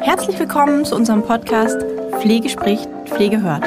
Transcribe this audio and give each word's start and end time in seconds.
Herzlich 0.00 0.38
willkommen 0.38 0.86
zu 0.86 0.96
unserem 0.96 1.22
Podcast 1.22 1.82
Pflege 2.20 2.48
spricht, 2.48 2.88
Pflege 3.04 3.42
hört. 3.42 3.66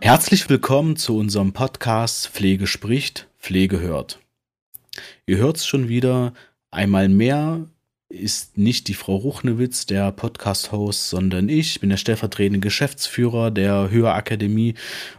Herzlich 0.00 0.48
willkommen 0.48 0.96
zu 0.96 1.16
unserem 1.16 1.52
Podcast 1.52 2.26
Pflege 2.30 2.66
spricht, 2.66 3.28
Pflege 3.38 3.78
hört. 3.78 4.18
Ihr 5.26 5.36
hört 5.36 5.58
es 5.58 5.66
schon 5.66 5.86
wieder, 5.86 6.32
einmal 6.72 7.08
mehr 7.08 7.66
ist 8.10 8.58
nicht 8.58 8.88
die 8.88 8.94
Frau 8.94 9.14
Ruchnewitz 9.14 9.86
der 9.86 10.10
Podcast-Host, 10.10 11.08
sondern 11.08 11.48
ich. 11.48 11.76
Ich 11.76 11.80
bin 11.80 11.90
der 11.90 11.96
stellvertretende 11.96 12.58
Geschäftsführer 12.58 13.50
der 13.52 13.88
Höherakademie 13.90 14.74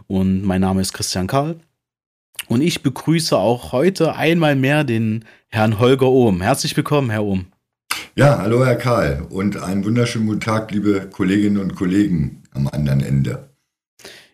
und 0.06 0.42
mein 0.42 0.60
Name 0.60 0.82
ist 0.82 0.92
Christian 0.92 1.26
Karl. 1.26 1.56
Und 2.48 2.60
ich 2.60 2.82
begrüße 2.82 3.36
auch 3.36 3.72
heute 3.72 4.14
einmal 4.14 4.56
mehr 4.56 4.84
den 4.84 5.24
Herrn 5.48 5.78
Holger 5.78 6.10
Ohm. 6.10 6.42
Herzlich 6.42 6.76
willkommen, 6.76 7.08
Herr 7.08 7.24
Ohm. 7.24 7.46
Ja, 8.14 8.38
hallo 8.38 8.64
Herr 8.64 8.76
Karl 8.76 9.26
und 9.30 9.56
einen 9.56 9.84
wunderschönen 9.84 10.26
guten 10.26 10.40
Tag, 10.40 10.70
liebe 10.70 11.08
Kolleginnen 11.10 11.58
und 11.58 11.74
Kollegen 11.74 12.42
am 12.52 12.68
anderen 12.68 13.00
Ende. 13.00 13.48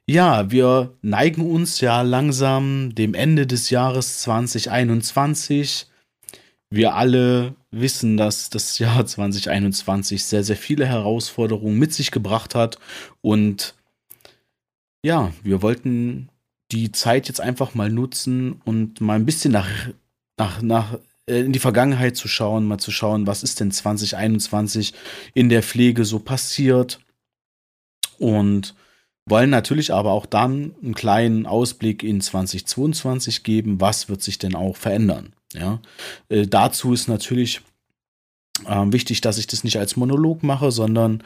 Ja, 0.05 0.51
wir 0.51 0.95
neigen 1.01 1.48
uns 1.48 1.81
ja 1.81 2.03
langsam 2.03 2.95
dem 2.95 3.15
Ende 3.15 3.47
des 3.47 3.70
Jahres 3.70 4.19
2021. 4.23 5.87
Wir 6.71 6.95
alle 6.95 7.55
wissen, 7.71 8.17
dass 8.17 8.51
das 8.51 8.79
Jahr 8.79 9.07
2021 9.07 10.25
sehr, 10.25 10.45
sehr 10.45 10.57
viele 10.57 10.87
Herausforderungen 10.87 11.79
mit 11.79 11.93
sich 11.93 12.11
gebracht 12.11 12.55
hat. 12.55 12.79
Und 13.21 13.75
ja, 15.03 15.33
wir 15.42 15.62
wollten 15.62 16.29
die 16.70 16.92
Zeit 16.92 17.29
jetzt 17.29 17.41
einfach 17.41 17.75
mal 17.75 17.91
nutzen 17.91 18.61
und 18.65 19.01
mal 19.01 19.15
ein 19.15 19.25
bisschen 19.25 19.53
nach, 19.53 19.70
nach, 20.37 20.61
nach 20.61 20.98
äh, 21.27 21.41
in 21.41 21.53
die 21.53 21.59
Vergangenheit 21.59 22.17
zu 22.17 22.29
schauen, 22.29 22.67
mal 22.67 22.79
zu 22.79 22.91
schauen, 22.91 23.27
was 23.27 23.42
ist 23.42 23.61
denn 23.61 23.70
2021 23.70 24.92
in 25.35 25.48
der 25.48 25.62
Pflege 25.62 26.05
so 26.05 26.19
passiert. 26.19 27.01
Und 28.19 28.75
wollen 29.27 29.51
natürlich 29.51 29.92
aber 29.92 30.12
auch 30.12 30.27
dann 30.27 30.75
einen 30.83 30.95
kleinen 30.95 31.47
Ausblick 31.47 32.03
in 32.03 32.20
2022 32.20 33.42
geben, 33.42 33.81
was 33.81 34.09
wird 34.09 34.23
sich 34.23 34.39
denn 34.39 34.55
auch 34.55 34.77
verändern. 34.77 35.35
Ja, 35.55 35.81
äh, 36.29 36.47
dazu 36.47 36.93
ist 36.93 37.09
natürlich 37.09 37.63
äh, 38.67 38.85
wichtig, 38.87 39.21
dass 39.21 39.39
ich 39.39 39.47
das 39.47 39.65
nicht 39.65 39.79
als 39.79 39.97
Monolog 39.97 40.43
mache, 40.43 40.71
sondern 40.71 41.23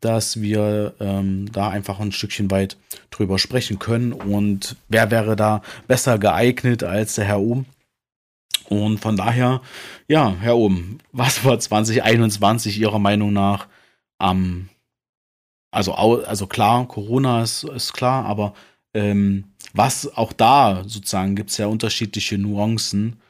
dass 0.00 0.40
wir 0.40 0.94
ähm, 1.00 1.50
da 1.50 1.70
einfach 1.70 1.98
ein 1.98 2.12
Stückchen 2.12 2.50
weit 2.50 2.76
drüber 3.10 3.38
sprechen 3.38 3.78
können. 3.78 4.12
Und 4.12 4.76
wer 4.88 5.10
wäre 5.10 5.34
da 5.34 5.62
besser 5.88 6.18
geeignet 6.18 6.82
als 6.82 7.14
der 7.14 7.24
Herr 7.24 7.40
Ohm? 7.40 7.64
Und 8.68 8.98
von 8.98 9.16
daher, 9.16 9.60
ja, 10.08 10.34
Herr 10.40 10.56
Ohm, 10.56 10.98
was 11.12 11.44
war 11.44 11.58
2021 11.58 12.78
Ihrer 12.78 12.98
Meinung 12.98 13.32
nach 13.32 13.66
am 14.18 14.68
also, 15.74 15.92
also 15.92 16.46
klar, 16.46 16.86
Corona 16.86 17.42
ist, 17.42 17.64
ist 17.64 17.92
klar, 17.92 18.26
aber 18.26 18.54
ähm, 18.94 19.44
was 19.72 20.16
auch 20.16 20.32
da 20.32 20.84
sozusagen 20.86 21.34
gibt 21.34 21.50
es 21.50 21.56
ja 21.56 21.66
unterschiedliche 21.66 22.38
Nuancen. 22.38 23.20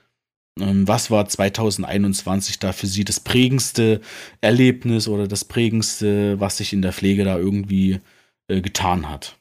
Ähm, 0.61 0.87
was 0.87 1.11
war 1.11 1.29
2021 1.29 2.59
da 2.59 2.73
für 2.73 2.87
Sie 2.87 3.05
das 3.05 3.21
prägendste 3.21 4.01
Erlebnis 4.41 5.09
oder 5.09 5.27
das 5.27 5.45
prägendste, 5.45 6.39
was 6.41 6.59
sich 6.59 6.73
in 6.73 6.83
der 6.83 6.93
Pflege 6.93 7.25
da 7.25 7.37
irgendwie 7.37 8.01
äh, 8.49 8.61
getan 8.61 9.09
hat? 9.09 9.37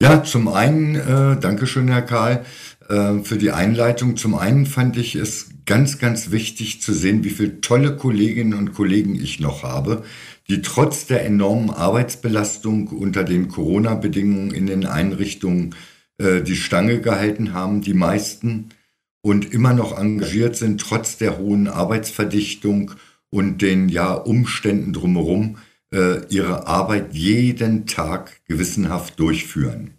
Ja, 0.00 0.22
zum 0.22 0.48
einen, 0.48 0.94
äh, 0.94 1.40
Dankeschön, 1.40 1.88
Herr 1.88 2.02
Karl, 2.02 2.44
äh, 2.88 3.18
für 3.24 3.36
die 3.36 3.50
Einleitung. 3.50 4.16
Zum 4.16 4.34
einen 4.36 4.66
fand 4.66 4.96
ich 4.96 5.16
es 5.16 5.50
ganz, 5.66 5.98
ganz 5.98 6.30
wichtig 6.30 6.80
zu 6.82 6.92
sehen, 6.92 7.24
wie 7.24 7.30
viele 7.30 7.60
tolle 7.60 7.96
Kolleginnen 7.96 8.54
und 8.54 8.74
Kollegen 8.74 9.14
ich 9.14 9.40
noch 9.40 9.64
habe, 9.64 10.04
die 10.48 10.62
trotz 10.62 11.06
der 11.06 11.24
enormen 11.24 11.70
Arbeitsbelastung 11.70 12.88
unter 12.88 13.24
den 13.24 13.48
Corona-Bedingungen 13.48 14.52
in 14.52 14.66
den 14.66 14.86
Einrichtungen 14.86 15.74
äh, 16.18 16.42
die 16.42 16.56
Stange 16.56 17.00
gehalten 17.00 17.52
haben, 17.52 17.80
die 17.80 17.94
meisten, 17.94 18.70
und 19.22 19.52
immer 19.52 19.72
noch 19.72 19.98
engagiert 19.98 20.56
sind, 20.56 20.80
trotz 20.80 21.16
der 21.16 21.38
hohen 21.38 21.68
Arbeitsverdichtung 21.68 22.92
und 23.30 23.62
den 23.62 23.88
ja, 23.88 24.14
Umständen 24.14 24.92
drumherum, 24.92 25.58
äh, 25.92 26.24
ihre 26.28 26.66
Arbeit 26.66 27.14
jeden 27.14 27.86
Tag 27.86 28.40
gewissenhaft 28.46 29.18
durchführen. 29.18 29.94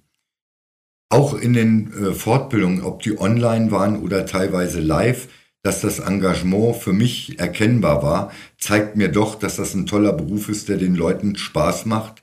Auch 1.09 1.33
in 1.33 1.53
den 1.53 1.91
äh, 1.93 2.13
Fortbildungen, 2.13 2.81
ob 2.83 3.01
die 3.01 3.19
online 3.19 3.71
waren 3.71 4.01
oder 4.01 4.25
teilweise 4.25 4.79
live, 4.79 5.27
dass 5.63 5.81
das 5.81 5.99
Engagement 5.99 6.77
für 6.77 6.93
mich 6.93 7.39
erkennbar 7.39 8.01
war, 8.01 8.31
zeigt 8.57 8.95
mir 8.95 9.09
doch, 9.09 9.35
dass 9.35 9.57
das 9.57 9.73
ein 9.73 9.87
toller 9.87 10.13
Beruf 10.13 10.49
ist, 10.49 10.69
der 10.69 10.77
den 10.77 10.95
Leuten 10.95 11.35
Spaß 11.35 11.85
macht. 11.85 12.21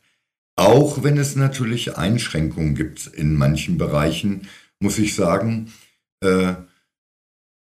Auch 0.57 1.03
wenn 1.03 1.19
es 1.19 1.37
natürlich 1.37 1.99
Einschränkungen 1.99 2.75
gibt 2.75 3.09
in 3.09 3.35
manchen 3.35 3.77
Bereichen, 3.77 4.49
muss 4.81 4.99
ich 4.99 5.15
sagen, 5.15 5.73
äh, 6.21 6.55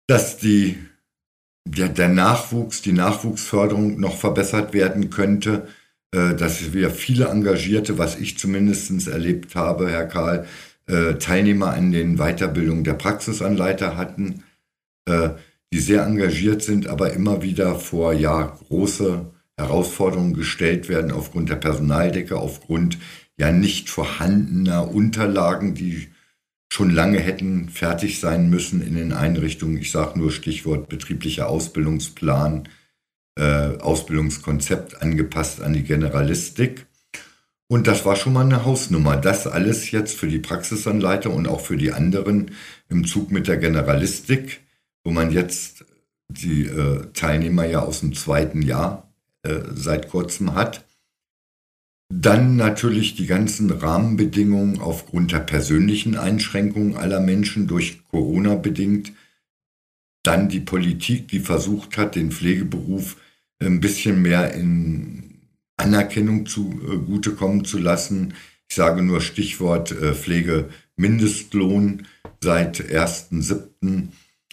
dass 0.06 0.38
die, 0.38 0.78
der, 1.66 1.88
der 1.88 2.08
Nachwuchs, 2.08 2.82
die 2.82 2.92
Nachwuchsförderung 2.92 3.98
noch 3.98 4.16
verbessert 4.16 4.72
werden 4.72 5.10
könnte, 5.10 5.66
äh, 6.12 6.34
dass 6.34 6.72
wir 6.72 6.90
viele 6.90 7.26
Engagierte, 7.26 7.98
was 7.98 8.16
ich 8.18 8.38
zumindest 8.38 9.08
erlebt 9.08 9.54
habe, 9.54 9.90
Herr 9.90 10.06
Karl, 10.06 10.46
äh, 10.86 11.14
Teilnehmer 11.14 11.72
an 11.72 11.90
den 11.92 12.16
Weiterbildungen 12.16 12.84
der 12.84 12.94
Praxisanleiter 12.94 13.96
hatten, 13.96 14.42
die 15.72 15.78
sehr 15.78 16.02
engagiert 16.02 16.62
sind, 16.62 16.88
aber 16.88 17.12
immer 17.12 17.40
wieder 17.40 17.76
vor 17.76 18.12
ja 18.12 18.42
große 18.42 19.30
Herausforderungen 19.56 20.34
gestellt 20.34 20.88
werden 20.88 21.12
aufgrund 21.12 21.48
der 21.48 21.56
Personaldecke, 21.56 22.36
aufgrund 22.36 22.98
ja 23.38 23.52
nicht 23.52 23.88
vorhandener 23.88 24.90
Unterlagen, 24.90 25.74
die 25.74 26.08
schon 26.68 26.90
lange 26.90 27.18
hätten 27.18 27.68
fertig 27.68 28.20
sein 28.20 28.50
müssen 28.50 28.80
in 28.80 28.96
den 28.96 29.12
Einrichtungen. 29.12 29.78
Ich 29.78 29.90
sage 29.90 30.18
nur 30.18 30.32
Stichwort 30.32 30.88
betrieblicher 30.88 31.48
Ausbildungsplan, 31.48 32.68
äh, 33.38 33.78
Ausbildungskonzept 33.78 35.00
angepasst 35.02 35.62
an 35.62 35.72
die 35.72 35.84
Generalistik. 35.84 36.86
Und 37.68 37.86
das 37.86 38.04
war 38.04 38.16
schon 38.16 38.32
mal 38.32 38.44
eine 38.44 38.64
Hausnummer. 38.64 39.16
Das 39.16 39.46
alles 39.46 39.90
jetzt 39.90 40.16
für 40.16 40.28
die 40.28 40.38
Praxisanleiter 40.38 41.30
und 41.30 41.48
auch 41.48 41.60
für 41.60 41.76
die 41.76 41.92
anderen 41.92 42.52
im 42.88 43.04
Zug 43.06 43.30
mit 43.30 43.48
der 43.48 43.56
Generalistik 43.56 44.60
wo 45.06 45.12
man 45.12 45.30
jetzt 45.30 45.84
die 46.28 46.66
äh, 46.66 47.06
Teilnehmer 47.14 47.64
ja 47.64 47.80
aus 47.80 48.00
dem 48.00 48.12
zweiten 48.12 48.60
Jahr 48.60 49.14
äh, 49.44 49.60
seit 49.72 50.10
kurzem 50.10 50.54
hat. 50.54 50.84
Dann 52.08 52.56
natürlich 52.56 53.16
die 53.16 53.26
ganzen 53.26 53.70
Rahmenbedingungen 53.70 54.80
aufgrund 54.80 55.32
der 55.32 55.40
persönlichen 55.40 56.16
Einschränkungen 56.16 56.96
aller 56.96 57.20
Menschen 57.20 57.66
durch 57.66 58.04
Corona 58.08 58.54
bedingt. 58.54 59.12
Dann 60.22 60.48
die 60.48 60.60
Politik, 60.60 61.28
die 61.28 61.40
versucht 61.40 61.96
hat, 61.96 62.14
den 62.14 62.30
Pflegeberuf 62.30 63.16
ein 63.58 63.80
bisschen 63.80 64.22
mehr 64.22 64.54
in 64.54 65.40
Anerkennung 65.76 66.46
zugutekommen 66.46 67.60
äh, 67.60 67.64
zu 67.64 67.78
lassen. 67.78 68.34
Ich 68.68 68.76
sage 68.76 69.02
nur 69.02 69.20
Stichwort 69.20 69.92
äh, 69.92 70.14
Pflegemindestlohn 70.14 72.06
seit 72.40 72.80
1.7 72.80 74.08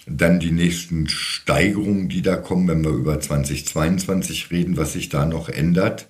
dann 0.05 0.39
die 0.39 0.51
nächsten 0.51 1.07
Steigerungen, 1.07 2.09
die 2.09 2.21
da 2.21 2.35
kommen, 2.35 2.67
wenn 2.67 2.83
wir 2.83 2.91
über 2.91 3.19
2022 3.19 4.51
reden, 4.51 4.75
was 4.75 4.93
sich 4.93 5.09
da 5.09 5.25
noch 5.25 5.49
ändert. 5.49 6.09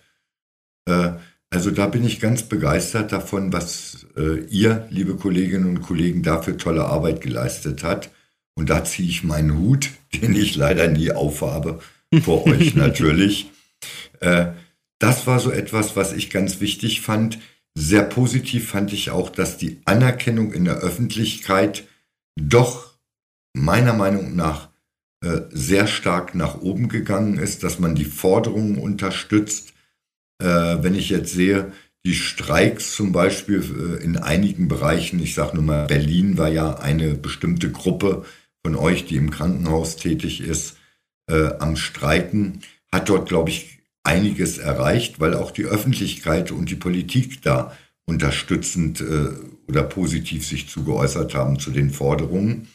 Äh, 0.86 1.14
also 1.54 1.70
da 1.70 1.86
bin 1.86 2.04
ich 2.04 2.20
ganz 2.20 2.42
begeistert 2.42 3.12
davon, 3.12 3.54
was 3.54 4.08
äh, 4.18 4.40
ihr, 4.46 4.88
liebe 4.90 5.16
Kolleginnen 5.16 5.68
und 5.68 5.82
Kollegen, 5.84 6.24
da 6.24 6.42
für 6.42 6.58
tolle 6.58 6.86
Arbeit 6.86 7.22
geleistet 7.22 7.84
hat. 7.84 8.10
Und 8.56 8.72
da 8.72 8.84
ziehe 8.84 9.08
ich 9.08 9.24
meinen 9.24 9.60
Hut, 9.60 9.92
den 10.16 10.34
ich 10.34 10.56
leider 10.56 10.88
nie 10.88 11.12
aufhabe, 11.12 11.80
vor 12.24 12.48
euch 12.48 12.74
natürlich. 12.76 13.52
Äh, 14.20 14.48
das 14.98 15.28
war 15.28 15.40
so 15.40 15.52
etwas, 15.52 15.96
was 15.96 16.14
ich 16.14 16.32
ganz 16.32 16.60
wichtig 16.60 17.02
fand. 17.02 17.38
Sehr 17.76 18.02
positiv 18.02 18.70
fand 18.70 18.92
ich 18.92 19.12
auch, 19.12 19.30
dass 19.30 19.58
die 19.58 19.80
Anerkennung 19.86 20.54
in 20.54 20.66
der 20.66 20.78
Öffentlichkeit 20.78 21.88
doch 22.36 22.96
meiner 23.54 23.94
Meinung 23.94 24.36
nach 24.36 24.70
äh, 25.24 25.42
sehr 25.52 25.86
stark 25.86 26.34
nach 26.34 26.62
oben 26.62 26.90
gegangen 26.90 27.38
ist, 27.38 27.64
dass 27.64 27.78
man 27.78 27.94
die 27.94 28.06
Forderungen 28.06 28.80
unterstützt. 28.80 29.73
Äh, 30.44 30.84
wenn 30.84 30.94
ich 30.94 31.10
jetzt 31.10 31.34
sehe, 31.34 31.72
die 32.06 32.14
Streiks 32.14 32.94
zum 32.96 33.14
Beispiel 33.14 33.64
äh, 34.00 34.04
in 34.04 34.18
einigen 34.18 34.68
Bereichen, 34.68 35.22
ich 35.24 35.36
sage 35.36 35.56
nur 35.56 35.64
mal, 35.64 35.88
Berlin 35.88 36.38
war 36.38 36.50
ja 36.50 36.76
eine 36.76 37.14
bestimmte 37.14 37.72
Gruppe 37.72 38.26
von 38.66 38.76
euch, 38.76 39.06
die 39.06 39.16
im 39.16 39.32
Krankenhaus 39.32 39.96
tätig 39.96 40.42
ist, 40.42 40.78
äh, 41.30 41.54
am 41.60 41.78
Streiken, 41.78 42.60
hat 42.92 43.08
dort, 43.08 43.30
glaube 43.30 43.52
ich, 43.52 43.80
einiges 44.04 44.58
erreicht, 44.58 45.22
weil 45.22 45.34
auch 45.34 45.52
die 45.52 45.64
Öffentlichkeit 45.64 46.52
und 46.52 46.70
die 46.70 46.76
Politik 46.76 47.42
da 47.42 47.76
unterstützend 48.06 49.00
äh, 49.00 49.30
oder 49.70 49.84
positiv 49.84 50.46
sich 50.46 50.68
zugeäußert 50.68 51.34
haben 51.36 51.58
zu 51.58 51.72
den 51.72 51.90
Forderungen. 51.90 52.68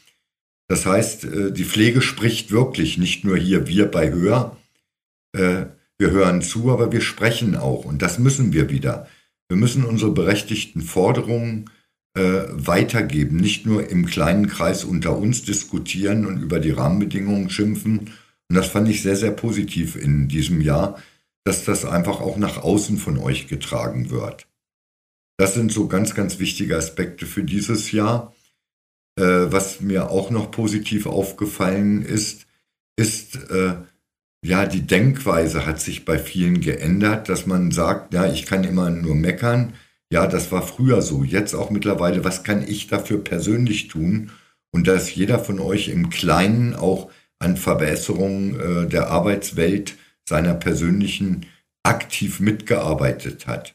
Das 0.69 0.87
heißt, 0.87 1.25
äh, 1.25 1.53
die 1.53 1.67
Pflege 1.67 2.00
spricht 2.00 2.50
wirklich, 2.50 2.97
nicht 2.97 3.25
nur 3.25 3.37
hier 3.37 3.67
wir 3.67 3.91
bei 3.91 4.11
Hör. 4.11 4.56
Wir 5.99 6.11
hören 6.12 6.43
zu, 6.43 6.71
aber 6.71 6.93
wir 6.93 7.00
sprechen 7.00 7.56
auch 7.56 7.85
und 7.85 8.03
das 8.03 8.19
müssen 8.19 8.53
wir 8.53 8.71
wieder. 8.71 9.09
Wir 9.49 9.56
müssen 9.56 9.85
unsere 9.85 10.12
berechtigten 10.12 10.81
Forderungen 10.81 11.71
äh, 12.15 12.45
weitergeben, 12.50 13.37
nicht 13.37 13.67
nur 13.67 13.89
im 13.89 14.06
kleinen 14.06 14.47
Kreis 14.47 14.85
unter 14.85 15.17
uns 15.17 15.43
diskutieren 15.45 16.27
und 16.27 16.41
über 16.41 16.61
die 16.61 16.71
Rahmenbedingungen 16.71 17.50
schimpfen. 17.50 18.12
Und 18.49 18.56
das 18.56 18.69
fand 18.69 18.89
ich 18.89 19.03
sehr, 19.03 19.17
sehr 19.17 19.33
positiv 19.33 19.97
in 19.97 20.29
diesem 20.29 20.61
Jahr, 20.61 21.03
dass 21.45 21.65
das 21.65 21.85
einfach 21.85 22.21
auch 22.21 22.37
nach 22.37 22.59
außen 22.59 22.99
von 22.99 23.19
euch 23.19 23.49
getragen 23.49 24.11
wird. 24.11 24.47
Das 25.37 25.55
sind 25.55 25.73
so 25.73 25.87
ganz, 25.89 26.15
ganz 26.15 26.39
wichtige 26.39 26.77
Aspekte 26.77 27.27
für 27.27 27.44
dieses 27.44 27.93
Jahr. 27.93 28.35
Äh, 29.19 29.51
was 29.51 29.81
mir 29.81 30.11
auch 30.11 30.31
noch 30.31 30.51
positiv 30.51 31.06
aufgefallen 31.06 32.03
ist, 32.03 32.47
ist, 32.97 33.37
äh, 33.51 33.77
ja, 34.44 34.67
die 34.67 34.87
Denkweise 34.87 35.67
hat 35.67 35.81
sich 35.81 36.05
bei 36.05 36.19
vielen 36.19 36.61
geändert, 36.61 37.29
dass 37.29 37.46
man 37.46 37.70
sagt, 37.70 38.14
ja, 38.14 38.31
ich 38.31 38.46
kann 38.46 38.64
immer 38.64 38.90
nur 38.90 39.14
meckern. 39.14 39.75
Ja, 40.11 40.26
das 40.26 40.52
war 40.52 40.62
früher 40.62 41.02
so. 41.02 41.25
Jetzt 41.25 41.55
auch 41.55 41.70
mittlerweile, 41.70 42.25
was 42.25 42.44
kann 42.44 42.67
ich 42.67 42.87
dafür 42.87 43.23
persönlich 43.23 43.88
tun? 43.88 44.31
Und 44.70 44.87
dass 44.87 45.14
jeder 45.14 45.38
von 45.38 45.61
euch 45.61 45.88
im 45.88 46.11
Kleinen 46.11 46.75
auch 46.75 47.11
an 47.38 47.56
Verbesserungen 47.56 48.61
äh, 48.61 48.88
der 48.88 49.08
Arbeitswelt 49.08 49.96
seiner 50.29 50.55
persönlichen 50.55 51.46
aktiv 51.82 52.41
mitgearbeitet 52.41 53.46
hat 53.46 53.75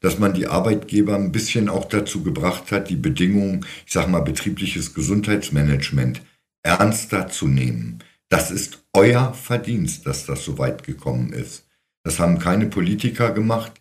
dass 0.00 0.18
man 0.18 0.34
die 0.34 0.46
Arbeitgeber 0.46 1.14
ein 1.16 1.32
bisschen 1.32 1.68
auch 1.68 1.86
dazu 1.86 2.22
gebracht 2.22 2.70
hat, 2.70 2.88
die 2.88 2.96
Bedingungen, 2.96 3.66
ich 3.86 3.92
sage 3.92 4.10
mal 4.10 4.20
betriebliches 4.20 4.94
Gesundheitsmanagement, 4.94 6.22
ernster 6.62 7.28
zu 7.28 7.48
nehmen. 7.48 7.98
Das 8.28 8.50
ist 8.50 8.84
euer 8.98 9.32
Verdienst, 9.32 10.06
dass 10.06 10.26
das 10.26 10.44
so 10.44 10.58
weit 10.58 10.82
gekommen 10.82 11.32
ist. 11.32 11.68
Das 12.02 12.18
haben 12.18 12.40
keine 12.40 12.66
Politiker 12.66 13.30
gemacht, 13.30 13.72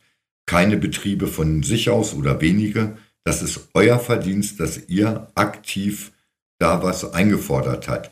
keine 0.45 0.77
Betriebe 0.77 1.25
von 1.25 1.63
sich 1.63 1.89
aus 1.89 2.13
oder 2.13 2.39
wenige. 2.39 2.97
Das 3.23 3.41
ist 3.41 3.69
euer 3.73 3.99
Verdienst, 3.99 4.59
dass 4.59 4.87
ihr 4.89 5.31
aktiv 5.33 6.11
da 6.59 6.83
was 6.83 7.13
eingefordert 7.13 7.87
hat. 7.87 8.11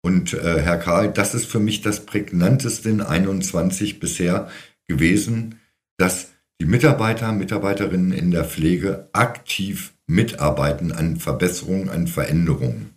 Und 0.00 0.32
äh, 0.32 0.60
Herr 0.60 0.78
Karl, 0.78 1.12
das 1.12 1.34
ist 1.34 1.46
für 1.46 1.58
mich 1.58 1.80
das 1.80 2.06
prägnanteste 2.06 2.88
in 2.88 3.00
21 3.00 3.98
bisher 3.98 4.48
gewesen, 4.86 5.58
dass 5.96 6.30
die 6.60 6.66
Mitarbeiter, 6.66 7.32
Mitarbeiterinnen 7.32 8.12
in 8.12 8.30
der 8.30 8.44
Pflege 8.44 9.08
aktiv 9.12 9.92
mitarbeiten 10.06 10.92
an 10.92 11.16
Verbesserungen, 11.16 11.88
an 11.88 12.06
Veränderungen. 12.06 12.93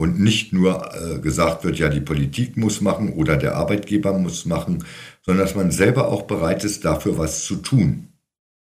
Und 0.00 0.20
nicht 0.20 0.52
nur 0.52 0.94
äh, 0.94 1.18
gesagt 1.18 1.64
wird, 1.64 1.76
ja, 1.78 1.88
die 1.88 2.00
Politik 2.00 2.56
muss 2.56 2.80
machen 2.80 3.12
oder 3.12 3.36
der 3.36 3.56
Arbeitgeber 3.56 4.16
muss 4.16 4.44
machen, 4.44 4.84
sondern 5.26 5.44
dass 5.44 5.56
man 5.56 5.72
selber 5.72 6.08
auch 6.08 6.22
bereit 6.22 6.62
ist, 6.64 6.84
dafür 6.84 7.18
was 7.18 7.44
zu 7.44 7.56
tun. 7.56 8.12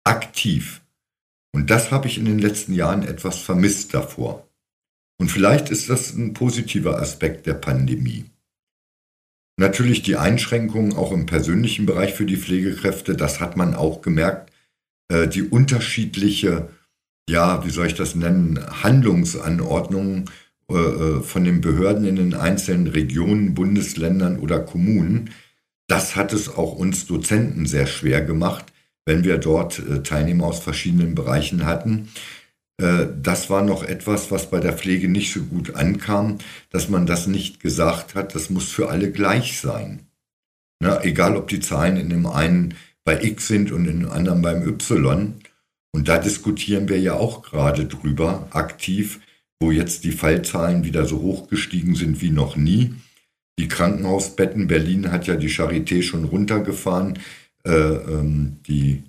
Aktiv. 0.04 0.82
Und 1.52 1.70
das 1.70 1.90
habe 1.90 2.06
ich 2.06 2.18
in 2.18 2.26
den 2.26 2.38
letzten 2.38 2.74
Jahren 2.74 3.02
etwas 3.02 3.38
vermisst 3.38 3.92
davor. 3.92 4.46
Und 5.18 5.30
vielleicht 5.30 5.70
ist 5.70 5.90
das 5.90 6.14
ein 6.14 6.32
positiver 6.34 7.00
Aspekt 7.00 7.46
der 7.46 7.54
Pandemie. 7.54 8.26
Natürlich 9.58 10.02
die 10.02 10.16
Einschränkungen 10.16 10.92
auch 10.94 11.12
im 11.12 11.26
persönlichen 11.26 11.86
Bereich 11.86 12.12
für 12.12 12.26
die 12.26 12.36
Pflegekräfte, 12.36 13.16
das 13.16 13.40
hat 13.40 13.56
man 13.56 13.74
auch 13.74 14.02
gemerkt. 14.02 14.52
Äh, 15.08 15.28
die 15.28 15.42
unterschiedliche, 15.42 16.68
ja, 17.28 17.64
wie 17.64 17.70
soll 17.70 17.86
ich 17.86 17.94
das 17.94 18.14
nennen, 18.14 18.60
Handlungsanordnungen 18.82 20.30
äh, 20.70 20.74
äh, 20.74 21.22
von 21.22 21.44
den 21.44 21.60
Behörden 21.60 22.04
in 22.04 22.16
den 22.16 22.34
einzelnen 22.34 22.88
Regionen, 22.88 23.54
Bundesländern 23.54 24.38
oder 24.38 24.60
Kommunen, 24.60 25.30
das 25.88 26.16
hat 26.16 26.32
es 26.32 26.48
auch 26.48 26.74
uns 26.74 27.06
Dozenten 27.06 27.66
sehr 27.66 27.86
schwer 27.86 28.22
gemacht, 28.22 28.66
wenn 29.04 29.22
wir 29.22 29.38
dort 29.38 29.80
Teilnehmer 30.02 30.46
aus 30.46 30.58
verschiedenen 30.58 31.14
Bereichen 31.14 31.64
hatten. 31.64 32.08
Äh, 32.80 33.06
das 33.22 33.50
war 33.50 33.62
noch 33.62 33.84
etwas, 33.84 34.30
was 34.30 34.50
bei 34.50 34.60
der 34.60 34.72
Pflege 34.72 35.08
nicht 35.08 35.32
so 35.32 35.42
gut 35.42 35.74
ankam, 35.74 36.38
dass 36.70 36.88
man 36.88 37.06
das 37.06 37.26
nicht 37.26 37.60
gesagt 37.60 38.14
hat, 38.14 38.34
das 38.34 38.50
muss 38.50 38.68
für 38.68 38.88
alle 38.88 39.12
gleich 39.12 39.60
sein. 39.60 40.08
Na, 40.80 41.02
egal, 41.04 41.36
ob 41.36 41.48
die 41.48 41.60
Zahlen 41.60 41.96
in 41.96 42.10
dem 42.10 42.26
einen 42.26 42.74
bei 43.04 43.22
X 43.22 43.48
sind 43.48 43.72
und 43.72 43.86
in 43.86 44.00
dem 44.00 44.10
anderen 44.10 44.42
beim 44.42 44.66
Y. 44.66 45.34
Und 45.92 46.08
da 46.08 46.18
diskutieren 46.18 46.88
wir 46.88 47.00
ja 47.00 47.14
auch 47.14 47.42
gerade 47.42 47.86
drüber, 47.86 48.48
aktiv, 48.50 49.20
wo 49.60 49.70
jetzt 49.70 50.04
die 50.04 50.12
Fallzahlen 50.12 50.84
wieder 50.84 51.06
so 51.06 51.20
hoch 51.20 51.48
gestiegen 51.48 51.94
sind 51.94 52.20
wie 52.20 52.30
noch 52.30 52.56
nie. 52.56 52.94
Die 53.58 53.68
Krankenhausbetten, 53.68 54.66
Berlin 54.66 55.10
hat 55.10 55.26
ja 55.26 55.36
die 55.36 55.48
Charité 55.48 56.02
schon 56.02 56.24
runtergefahren. 56.24 57.18
Äh, 57.64 57.70
ähm, 57.70 58.58
die 58.66 59.04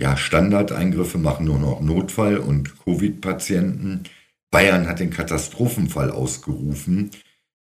ja, 0.00 0.16
Standardeingriffe 0.16 1.18
machen 1.18 1.46
nur 1.46 1.58
noch 1.58 1.80
Notfall- 1.80 2.38
und 2.38 2.76
Covid-Patienten. 2.84 4.04
Bayern 4.50 4.88
hat 4.88 4.98
den 4.98 5.10
Katastrophenfall 5.10 6.10
ausgerufen. 6.10 7.10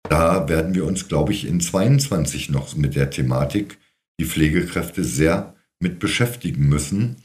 Da 0.10 0.50
werden 0.50 0.74
wir 0.74 0.86
uns, 0.86 1.08
glaube 1.08 1.34
ich, 1.34 1.46
in 1.46 1.62
22 1.62 2.50
noch 2.50 2.76
mit 2.76 2.96
der 2.96 3.10
Thematik 3.10 3.78
die 4.20 4.26
Pflegekräfte 4.26 5.04
sehr 5.04 5.56
mit 5.80 6.00
beschäftigen 6.00 6.68
müssen. 6.68 7.18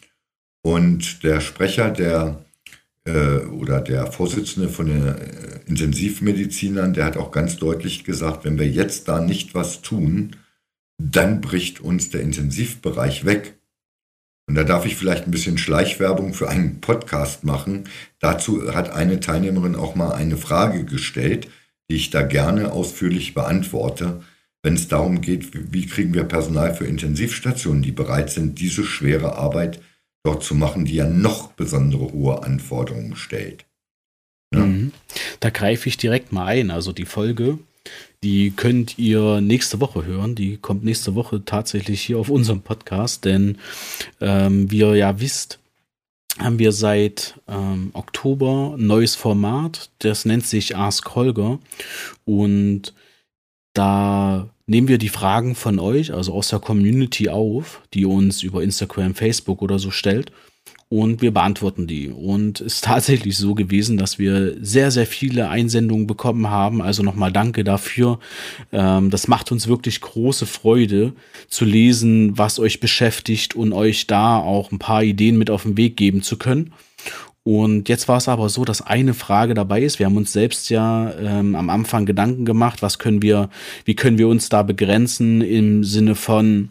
Und 0.63 1.23
der 1.23 1.41
Sprecher 1.41 1.91
der 1.91 2.46
oder 3.51 3.81
der 3.81 4.11
Vorsitzende 4.11 4.69
von 4.69 4.87
den 4.87 5.07
äh, 5.07 5.61
Intensivmedizinern, 5.67 6.93
der 6.93 7.05
hat 7.05 7.17
auch 7.17 7.31
ganz 7.31 7.57
deutlich 7.57 8.05
gesagt, 8.05 8.45
wenn 8.45 8.59
wir 8.59 8.69
jetzt 8.69 9.09
da 9.09 9.21
nicht 9.21 9.55
was 9.55 9.83
tun, 9.83 10.37
dann 10.99 11.41
bricht 11.41 11.81
uns 11.81 12.11
der 12.11 12.23
Intensivbereich 12.23 13.25
weg. 13.25 13.55
Und 14.49 14.55
da 14.55 14.65
darf 14.65 14.87
ich 14.87 14.97
vielleicht 14.97 15.27
ein 15.27 15.33
bisschen 15.33 15.59
Schleichwerbung 15.59 16.33
für 16.33 16.49
einen 16.49 16.81
Podcast 16.81 17.45
machen. 17.45 17.85
Dazu 18.21 18.75
hat 18.75 18.91
eine 18.91 19.21
Teilnehmerin 19.21 19.75
auch 19.75 19.95
mal 19.95 20.13
eine 20.13 20.37
Frage 20.37 20.85
gestellt, 20.85 21.49
die 21.91 21.97
ich 21.97 22.11
da 22.11 22.23
gerne 22.23 22.73
ausführlich 22.73 23.35
beantworte, 23.35 24.23
wenn 24.63 24.75
es 24.75 24.89
darum 24.89 25.21
geht, 25.21 25.73
wie 25.73 25.87
kriegen 25.87 26.15
wir 26.15 26.25
Personal 26.25 26.75
für 26.75 26.87
Intensivstationen, 26.87 27.83
die 27.83 27.93
bereit 27.93 28.31
sind, 28.31 28.59
diese 28.59 28.85
schwere 28.85 29.37
Arbeit 29.37 29.81
dort 30.27 30.43
zu 30.43 30.55
machen, 30.55 30.85
die 30.85 30.95
ja 30.95 31.09
noch 31.09 31.53
besondere 31.53 32.13
hohe 32.13 32.43
Anforderungen 32.43 33.17
stellt. 33.17 33.65
Ja? 34.53 34.67
Mhm. 34.67 34.93
Da 35.41 35.51
greife 35.51 35.89
ich 35.89 35.97
direkt 35.97 36.33
mal 36.33 36.47
ein. 36.47 36.71
Also 36.71 36.93
die 36.93 37.05
Folge 37.05 37.59
die 38.23 38.51
könnt 38.51 38.99
ihr 38.99 39.41
nächste 39.41 39.81
Woche 39.81 40.05
hören. 40.05 40.35
Die 40.35 40.57
kommt 40.57 40.85
nächste 40.85 41.15
Woche 41.15 41.45
tatsächlich 41.45 42.03
hier 42.03 42.19
auf 42.19 42.29
unserem 42.29 42.63
Podcast, 42.63 43.25
denn 43.25 43.59
ähm, 44.21 44.71
wie 44.71 44.81
ihr 44.81 44.97
ja 44.97 45.21
wisst, 45.21 45.59
haben 46.39 46.59
wir 46.59 46.73
seit 46.73 47.39
ähm, 47.49 47.91
Oktober 47.93 48.75
ein 48.77 48.87
neues 48.87 49.15
Format. 49.15 49.91
Das 50.01 50.25
nennt 50.25 50.47
sich 50.47 50.77
Ask 50.77 51.15
Holger. 51.15 51.59
Und 52.25 52.95
da 53.79 54.49
nehmen 54.67 54.89
wir 54.89 54.99
die 54.99 55.09
Fragen 55.09 55.55
von 55.55 55.79
euch, 55.79 56.13
also 56.13 56.33
aus 56.33 56.49
der 56.49 56.59
Community 56.59 57.29
auf, 57.29 57.83
die 57.95 58.05
uns 58.05 58.43
über 58.43 58.63
Instagram, 58.63 59.15
Facebook 59.15 59.63
oder 59.63 59.79
so 59.79 59.91
stellt 59.91 60.33
und 60.89 61.21
wir 61.21 61.33
beantworten 61.33 61.87
die. 61.87 62.09
Und 62.09 62.61
es 62.61 62.75
ist 62.75 62.85
tatsächlich 62.85 63.37
so 63.37 63.55
gewesen, 63.55 63.97
dass 63.97 64.19
wir 64.19 64.57
sehr, 64.61 64.91
sehr 64.91 65.07
viele 65.07 65.49
Einsendungen 65.49 66.07
bekommen 66.07 66.49
haben. 66.49 66.81
Also 66.81 67.03
nochmal 67.03 67.33
danke 67.33 67.65
dafür. 67.65 68.19
Ähm, 68.73 69.11
das 69.11 69.29
macht 69.29 69.51
uns 69.51 69.67
wirklich 69.67 70.01
große 70.01 70.47
Freude 70.47 71.13
zu 71.49 71.65
lesen, 71.65 72.39
was 72.39 72.59
euch 72.59 72.81
beschäftigt 72.81 73.55
und 73.57 73.73
euch 73.73 74.07
da 74.07 74.39
auch 74.39 74.71
ein 74.71 74.79
paar 74.79 75.03
Ideen 75.03 75.39
mit 75.39 75.51
auf 75.51 75.63
den 75.63 75.77
Weg 75.77 75.97
geben 75.97 76.23
zu 76.23 76.37
können. 76.37 76.73
Und 77.47 77.89
jetzt 77.89 78.09
war 78.09 78.17
es 78.17 78.27
aber 78.27 78.49
so, 78.49 78.65
dass 78.65 78.83
eine 78.83 79.15
Frage 79.15 79.55
dabei 79.55 79.81
ist. 79.83 80.01
Wir 80.01 80.07
haben 80.07 80.17
uns 80.17 80.33
selbst 80.33 80.69
ja 80.69 81.13
ähm, 81.13 81.55
am 81.55 81.71
Anfang 81.71 82.05
Gedanken 82.05 82.45
gemacht, 82.45 82.83
was 82.83 82.99
können 82.99 83.23
wir, 83.23 83.51
wie 83.85 83.95
können 83.95 84.19
wir 84.19 84.27
uns 84.27 84.49
da 84.49 84.65
begrenzen 84.65 85.43
im 85.43 85.85
Sinne 85.85 86.17
von, 86.17 86.71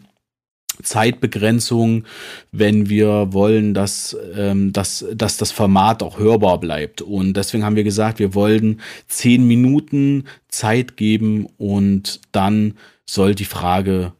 Zeitbegrenzung, 0.82 2.04
wenn 2.52 2.90
wir 2.90 3.32
wollen, 3.32 3.72
dass, 3.72 4.14
ähm, 4.34 4.74
dass, 4.74 5.06
dass 5.14 5.38
das 5.38 5.50
Format 5.50 6.02
auch 6.02 6.18
hörbar 6.18 6.60
bleibt. 6.60 7.00
Und 7.00 7.32
deswegen 7.32 7.64
haben 7.64 7.76
wir 7.76 7.84
gesagt, 7.84 8.18
wir 8.18 8.34
wollen 8.34 8.82
zehn 9.08 9.48
Minuten 9.48 10.24
Zeit 10.48 10.98
geben 10.98 11.46
und 11.56 12.20
dann 12.32 12.74
soll 13.06 13.34
die 13.34 13.46
Frage 13.46 14.12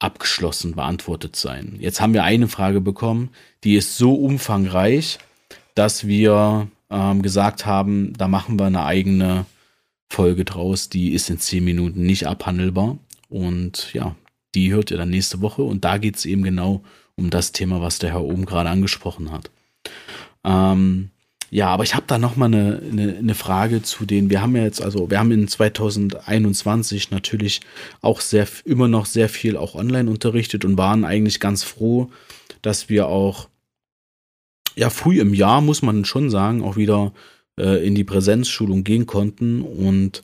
abgeschlossen 0.00 0.74
beantwortet 0.74 1.34
sein. 1.34 1.76
Jetzt 1.78 2.02
haben 2.02 2.12
wir 2.12 2.24
eine 2.24 2.48
Frage 2.48 2.82
bekommen, 2.82 3.30
die 3.64 3.76
ist 3.76 3.96
so 3.96 4.12
umfangreich, 4.12 5.18
dass 5.74 6.06
wir 6.06 6.68
ähm, 6.90 7.22
gesagt 7.22 7.66
haben, 7.66 8.12
da 8.16 8.28
machen 8.28 8.58
wir 8.58 8.66
eine 8.66 8.84
eigene 8.84 9.46
Folge 10.08 10.44
draus, 10.44 10.88
die 10.88 11.12
ist 11.12 11.30
in 11.30 11.38
zehn 11.38 11.64
Minuten 11.64 12.02
nicht 12.02 12.26
abhandelbar. 12.26 12.98
Und 13.28 13.92
ja, 13.94 14.14
die 14.54 14.72
hört 14.72 14.90
ihr 14.90 14.98
dann 14.98 15.10
nächste 15.10 15.40
Woche 15.40 15.62
und 15.62 15.84
da 15.84 15.96
geht 15.98 16.16
es 16.16 16.26
eben 16.26 16.42
genau 16.42 16.82
um 17.16 17.30
das 17.30 17.52
Thema, 17.52 17.80
was 17.80 17.98
der 17.98 18.10
Herr 18.10 18.22
oben 18.22 18.44
gerade 18.44 18.68
angesprochen 18.68 19.32
hat. 19.32 19.50
Ähm, 20.44 21.10
ja, 21.50 21.68
aber 21.68 21.84
ich 21.84 21.94
habe 21.94 22.06
da 22.06 22.18
noch 22.18 22.36
mal 22.36 22.46
eine, 22.46 22.80
eine, 22.90 23.16
eine, 23.16 23.34
Frage 23.34 23.82
zu 23.82 24.06
den. 24.06 24.30
Wir 24.30 24.40
haben 24.40 24.56
ja 24.56 24.62
jetzt 24.62 24.80
also, 24.80 25.10
wir 25.10 25.18
haben 25.18 25.30
in 25.32 25.48
2021 25.48 27.10
natürlich 27.10 27.60
auch 28.00 28.20
sehr 28.22 28.46
immer 28.64 28.88
noch 28.88 29.04
sehr 29.04 29.28
viel 29.28 29.58
auch 29.58 29.74
online 29.74 30.10
unterrichtet 30.10 30.64
und 30.64 30.78
waren 30.78 31.04
eigentlich 31.04 31.40
ganz 31.40 31.62
froh, 31.62 32.10
dass 32.62 32.88
wir 32.88 33.08
auch 33.08 33.48
ja 34.76 34.90
früh 34.90 35.20
im 35.20 35.34
Jahr 35.34 35.60
muss 35.60 35.82
man 35.82 36.04
schon 36.04 36.30
sagen 36.30 36.62
auch 36.62 36.76
wieder 36.76 37.12
äh, 37.58 37.86
in 37.86 37.94
die 37.94 38.04
Präsenzschulung 38.04 38.84
gehen 38.84 39.06
konnten 39.06 39.62
und 39.62 40.22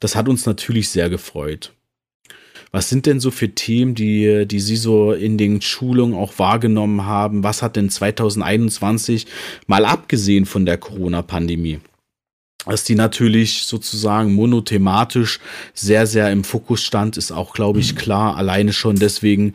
das 0.00 0.16
hat 0.16 0.28
uns 0.28 0.46
natürlich 0.46 0.88
sehr 0.88 1.08
gefreut. 1.08 1.72
Was 2.70 2.90
sind 2.90 3.06
denn 3.06 3.18
so 3.18 3.30
für 3.30 3.54
Themen, 3.54 3.94
die, 3.94 4.46
die 4.46 4.60
Sie 4.60 4.76
so 4.76 5.12
in 5.12 5.38
den 5.38 5.62
Schulungen 5.62 6.14
auch 6.14 6.38
wahrgenommen 6.38 7.06
haben? 7.06 7.42
Was 7.42 7.62
hat 7.62 7.76
denn 7.76 7.88
2021 7.88 9.26
mal 9.66 9.86
abgesehen 9.86 10.44
von 10.44 10.66
der 10.66 10.76
Corona-Pandemie? 10.76 11.80
Dass 12.68 12.84
die 12.84 12.94
natürlich 12.94 13.64
sozusagen 13.64 14.34
monothematisch 14.34 15.40
sehr, 15.74 16.06
sehr 16.06 16.30
im 16.30 16.44
Fokus 16.44 16.82
stand, 16.82 17.16
ist 17.16 17.32
auch, 17.32 17.54
glaube 17.54 17.80
ich, 17.80 17.94
mhm. 17.94 17.98
klar. 17.98 18.36
Alleine 18.36 18.72
schon 18.72 18.96
deswegen, 18.96 19.54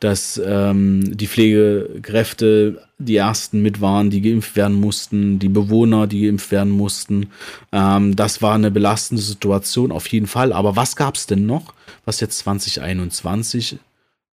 dass 0.00 0.40
ähm, 0.44 1.16
die 1.16 1.26
Pflegekräfte 1.26 2.82
die 2.98 3.16
ersten 3.16 3.60
mit 3.60 3.80
waren, 3.80 4.10
die 4.10 4.22
geimpft 4.22 4.56
werden 4.56 4.80
mussten, 4.80 5.38
die 5.38 5.48
Bewohner, 5.48 6.06
die 6.06 6.22
geimpft 6.22 6.50
werden 6.50 6.72
mussten. 6.72 7.30
Ähm, 7.72 8.16
das 8.16 8.40
war 8.40 8.54
eine 8.54 8.70
belastende 8.70 9.22
Situation 9.22 9.92
auf 9.92 10.06
jeden 10.06 10.26
Fall. 10.26 10.52
Aber 10.52 10.76
was 10.76 10.96
gab 10.96 11.16
es 11.16 11.26
denn 11.26 11.46
noch, 11.46 11.74
was 12.04 12.20
jetzt 12.20 12.38
2021 12.38 13.78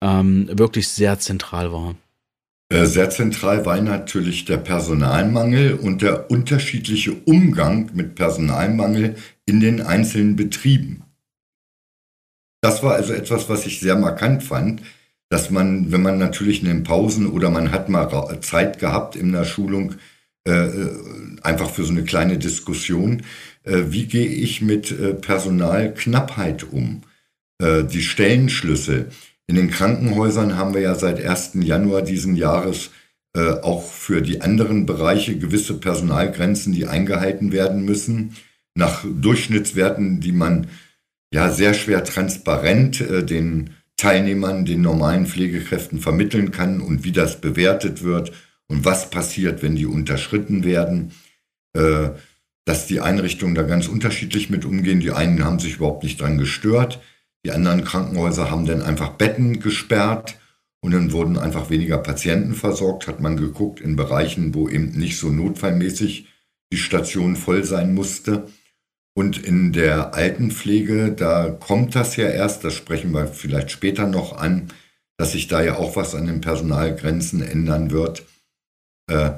ähm, 0.02 0.50
wirklich 0.52 0.88
sehr 0.88 1.20
zentral 1.20 1.72
war? 1.72 1.96
Äh, 2.70 2.86
sehr 2.86 3.10
zentral 3.10 3.66
war 3.66 3.82
natürlich 3.82 4.46
der 4.46 4.58
Personalmangel 4.58 5.74
und 5.74 6.02
der 6.02 6.30
unterschiedliche 6.30 7.14
Umgang 7.14 7.90
mit 7.94 8.16
Personalmangel 8.16 9.16
in 9.46 9.60
den 9.60 9.82
einzelnen 9.82 10.36
Betrieben. 10.36 11.04
Das 12.62 12.84
war 12.84 12.94
also 12.94 13.14
etwas, 13.14 13.50
was 13.50 13.66
ich 13.66 13.80
sehr 13.80 13.96
markant 13.96 14.44
fand, 14.44 14.84
dass 15.30 15.50
man, 15.50 15.92
wenn 15.92 16.02
man 16.02 16.18
natürlich 16.18 16.62
in 16.62 16.68
den 16.68 16.84
Pausen 16.84 17.28
oder 17.28 17.50
man 17.50 17.72
hat 17.72 17.90
mal 17.90 18.40
Zeit 18.42 18.80
gehabt 18.80 19.16
in 19.16 19.32
der 19.32 19.46
Schulung, 19.46 19.96
äh, 20.48 20.52
äh, 20.52 20.90
einfach 21.42 21.70
für 21.70 21.84
so 21.84 21.92
eine 21.92 22.04
kleine 22.04 22.38
Diskussion, 22.38 23.24
äh, 23.64 23.84
wie 23.90 24.08
gehe 24.08 24.28
ich 24.28 24.62
mit 24.62 24.92
äh, 24.92 25.14
Personalknappheit 25.14 26.64
um? 26.64 27.02
Äh, 27.62 27.84
die 27.84 28.02
Stellenschlüssel. 28.02 29.10
In 29.50 29.56
den 29.56 29.72
Krankenhäusern 29.72 30.58
haben 30.58 30.76
wir 30.76 30.82
ja 30.82 30.94
seit 30.94 31.20
1. 31.20 31.54
Januar 31.62 32.04
diesen 32.04 32.36
Jahres 32.36 32.92
äh, 33.36 33.50
auch 33.50 33.84
für 33.84 34.22
die 34.22 34.42
anderen 34.42 34.86
Bereiche 34.86 35.40
gewisse 35.40 35.74
Personalgrenzen, 35.74 36.72
die 36.72 36.86
eingehalten 36.86 37.52
werden 37.52 37.84
müssen, 37.84 38.36
nach 38.76 39.04
Durchschnittswerten, 39.04 40.20
die 40.20 40.34
man 40.34 40.68
ja 41.34 41.50
sehr 41.50 41.74
schwer 41.74 42.04
transparent 42.04 43.02
äh, 43.02 43.26
den 43.26 43.72
Teilnehmern, 43.98 44.66
den 44.66 44.82
normalen 44.82 45.26
Pflegekräften 45.26 46.00
vermitteln 46.00 46.52
kann 46.52 46.80
und 46.80 47.04
wie 47.04 47.12
das 47.12 47.42
bewertet 47.42 48.04
wird 48.04 48.32
und 48.68 48.86
was 48.86 49.10
passiert, 49.10 49.64
wenn 49.64 49.76
die 49.76 49.88
unterschritten 49.88 50.64
werden. 50.64 51.12
Äh, 51.74 52.10
dass 52.66 52.86
die 52.86 53.02
Einrichtungen 53.02 53.56
da 53.56 53.64
ganz 53.64 53.88
unterschiedlich 53.88 54.52
mit 54.52 54.64
umgehen. 54.64 55.00
Die 55.00 55.10
einen 55.10 55.44
haben 55.44 55.58
sich 55.58 55.78
überhaupt 55.78 56.04
nicht 56.04 56.22
dran 56.22 56.38
gestört. 56.38 57.00
Die 57.46 57.52
anderen 57.52 57.84
Krankenhäuser 57.84 58.52
haben 58.52 58.66
dann 58.66 58.82
einfach 58.82 59.12
Betten 59.12 59.60
gesperrt 59.60 60.40
und 60.82 60.92
dann 60.92 61.12
wurden 61.12 61.38
einfach 61.38 61.70
weniger 61.70 61.98
Patienten 61.98 62.54
versorgt. 62.54 63.08
Hat 63.08 63.20
man 63.20 63.38
geguckt 63.38 63.80
in 63.80 63.96
Bereichen, 63.96 64.54
wo 64.54 64.68
eben 64.68 64.92
nicht 64.92 65.18
so 65.18 65.30
notfallmäßig 65.30 66.28
die 66.72 66.78
Station 66.78 67.36
voll 67.36 67.64
sein 67.64 67.94
musste. 67.94 68.48
Und 69.16 69.38
in 69.38 69.74
der 69.74 70.14
Altenpflege, 70.14 71.12
da 71.12 71.50
kommt 71.50 71.96
das 71.96 72.16
ja 72.16 72.30
erst, 72.30 72.64
das 72.64 72.76
sprechen 72.76 73.12
wir 73.12 73.28
vielleicht 73.28 73.72
später 73.72 74.08
noch 74.08 74.38
an, 74.38 74.72
dass 75.18 75.34
sich 75.34 75.48
da 75.48 75.62
ja 75.62 75.76
auch 75.76 75.96
was 75.96 76.16
an 76.16 76.28
den 76.28 76.40
Personalgrenzen 76.40 77.42
ändern 77.42 77.92
wird. 77.92 78.26
Äh, 79.10 79.32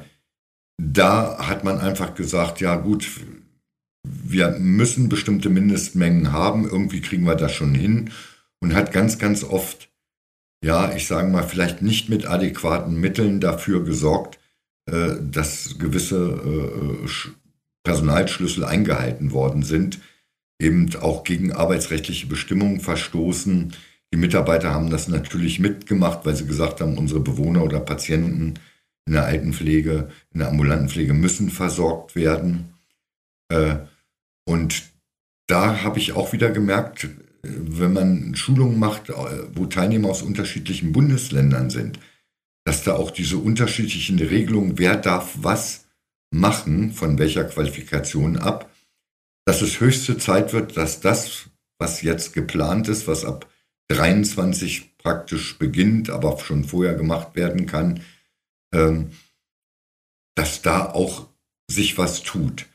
da 0.78 1.48
hat 1.48 1.64
man 1.64 1.80
einfach 1.80 2.14
gesagt, 2.14 2.62
ja 2.62 2.76
gut, 2.76 3.08
wir 4.04 4.52
müssen 4.52 5.10
bestimmte 5.10 5.50
Mindestmengen 5.50 6.32
haben, 6.32 6.68
irgendwie 6.68 7.02
kriegen 7.02 7.26
wir 7.26 7.36
das 7.36 7.54
schon 7.54 7.76
hin 7.76 8.12
und 8.60 8.74
hat 8.74 8.92
ganz, 8.92 9.20
ganz 9.20 9.44
oft, 9.44 9.90
ja, 10.64 10.94
ich 10.96 11.08
sage 11.08 11.28
mal, 11.30 11.44
vielleicht 11.44 11.82
nicht 11.82 12.10
mit 12.10 12.26
adäquaten 12.26 13.00
Mitteln 13.00 13.40
dafür 13.40 13.84
gesorgt, 13.84 14.40
äh, 14.90 15.16
dass 15.22 15.78
gewisse 15.78 16.18
äh, 17.06 17.08
Personalschlüssel 17.84 18.64
eingehalten 18.64 19.32
worden 19.32 19.64
sind, 19.64 20.00
eben 20.60 20.96
auch 20.98 21.24
gegen 21.24 21.52
arbeitsrechtliche 21.52 22.28
Bestimmungen 22.28 22.80
verstoßen. 22.80 23.74
Die 24.14 24.18
Mitarbeiter 24.18 24.74
haben 24.74 24.90
das 24.90 25.08
natürlich 25.08 25.60
mitgemacht, 25.60 26.26
weil 26.26 26.36
sie 26.36 26.46
gesagt 26.46 26.82
haben, 26.82 26.98
unsere 26.98 27.20
Bewohner 27.20 27.64
oder 27.64 27.80
Patienten 27.80 28.56
in 29.08 29.14
der 29.14 29.26
Altenpflege, 29.26 30.10
in 30.32 30.40
der 30.40 30.50
ambulanten 30.50 30.90
Pflege 30.90 31.14
müssen 31.14 31.50
versorgt 31.50 32.16
werden. 32.16 32.74
Äh, 33.50 33.78
und 34.46 34.92
da 35.48 35.84
habe 35.84 36.00
ich 36.00 36.14
auch 36.14 36.34
wieder 36.34 36.50
gemerkt, 36.52 37.10
wenn 37.44 37.94
man 37.94 38.36
Schulungen 38.36 38.80
macht, 38.80 39.10
äh, 39.10 39.14
wo 39.54 39.66
Teilnehmer 39.66 40.10
aus 40.10 40.22
unterschiedlichen 40.22 40.92
Bundesländern 40.92 41.70
sind, 41.70 42.00
dass 42.66 42.84
da 42.84 42.94
auch 42.94 43.12
diese 43.12 43.38
unterschiedlichen 43.38 44.20
Regelungen, 44.20 44.78
wer 44.78 44.96
darf 44.96 45.34
was 45.42 45.88
machen, 46.32 46.92
von 46.92 47.18
welcher 47.18 47.44
Qualifikation 47.44 48.38
ab, 48.38 48.70
dass 49.46 49.62
es 49.62 49.80
höchste 49.80 50.18
Zeit 50.18 50.54
wird, 50.54 50.78
dass 50.78 51.02
das, 51.02 51.50
was 51.80 52.02
jetzt 52.04 52.34
geplant 52.34 52.88
ist, 52.88 53.08
was 53.08 53.26
ab 53.26 53.50
23 53.90 54.98
praktisch 54.98 55.58
beginnt, 55.58 56.10
aber 56.10 56.38
schon 56.40 56.64
vorher 56.64 56.94
gemacht 56.94 57.36
werden 57.36 57.66
kann, 57.66 58.04
ähm, 58.74 59.12
dass 60.36 60.62
da 60.62 60.86
auch 60.86 61.28
sich 61.70 61.98
was 61.98 62.22
tut. 62.24 62.68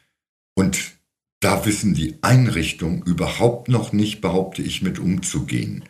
Und 0.54 0.95
da 1.40 1.66
wissen 1.66 1.94
die 1.94 2.18
Einrichtungen 2.22 3.02
überhaupt 3.02 3.68
noch 3.68 3.92
nicht, 3.92 4.20
behaupte 4.20 4.62
ich, 4.62 4.82
mit 4.82 4.98
umzugehen. 4.98 5.84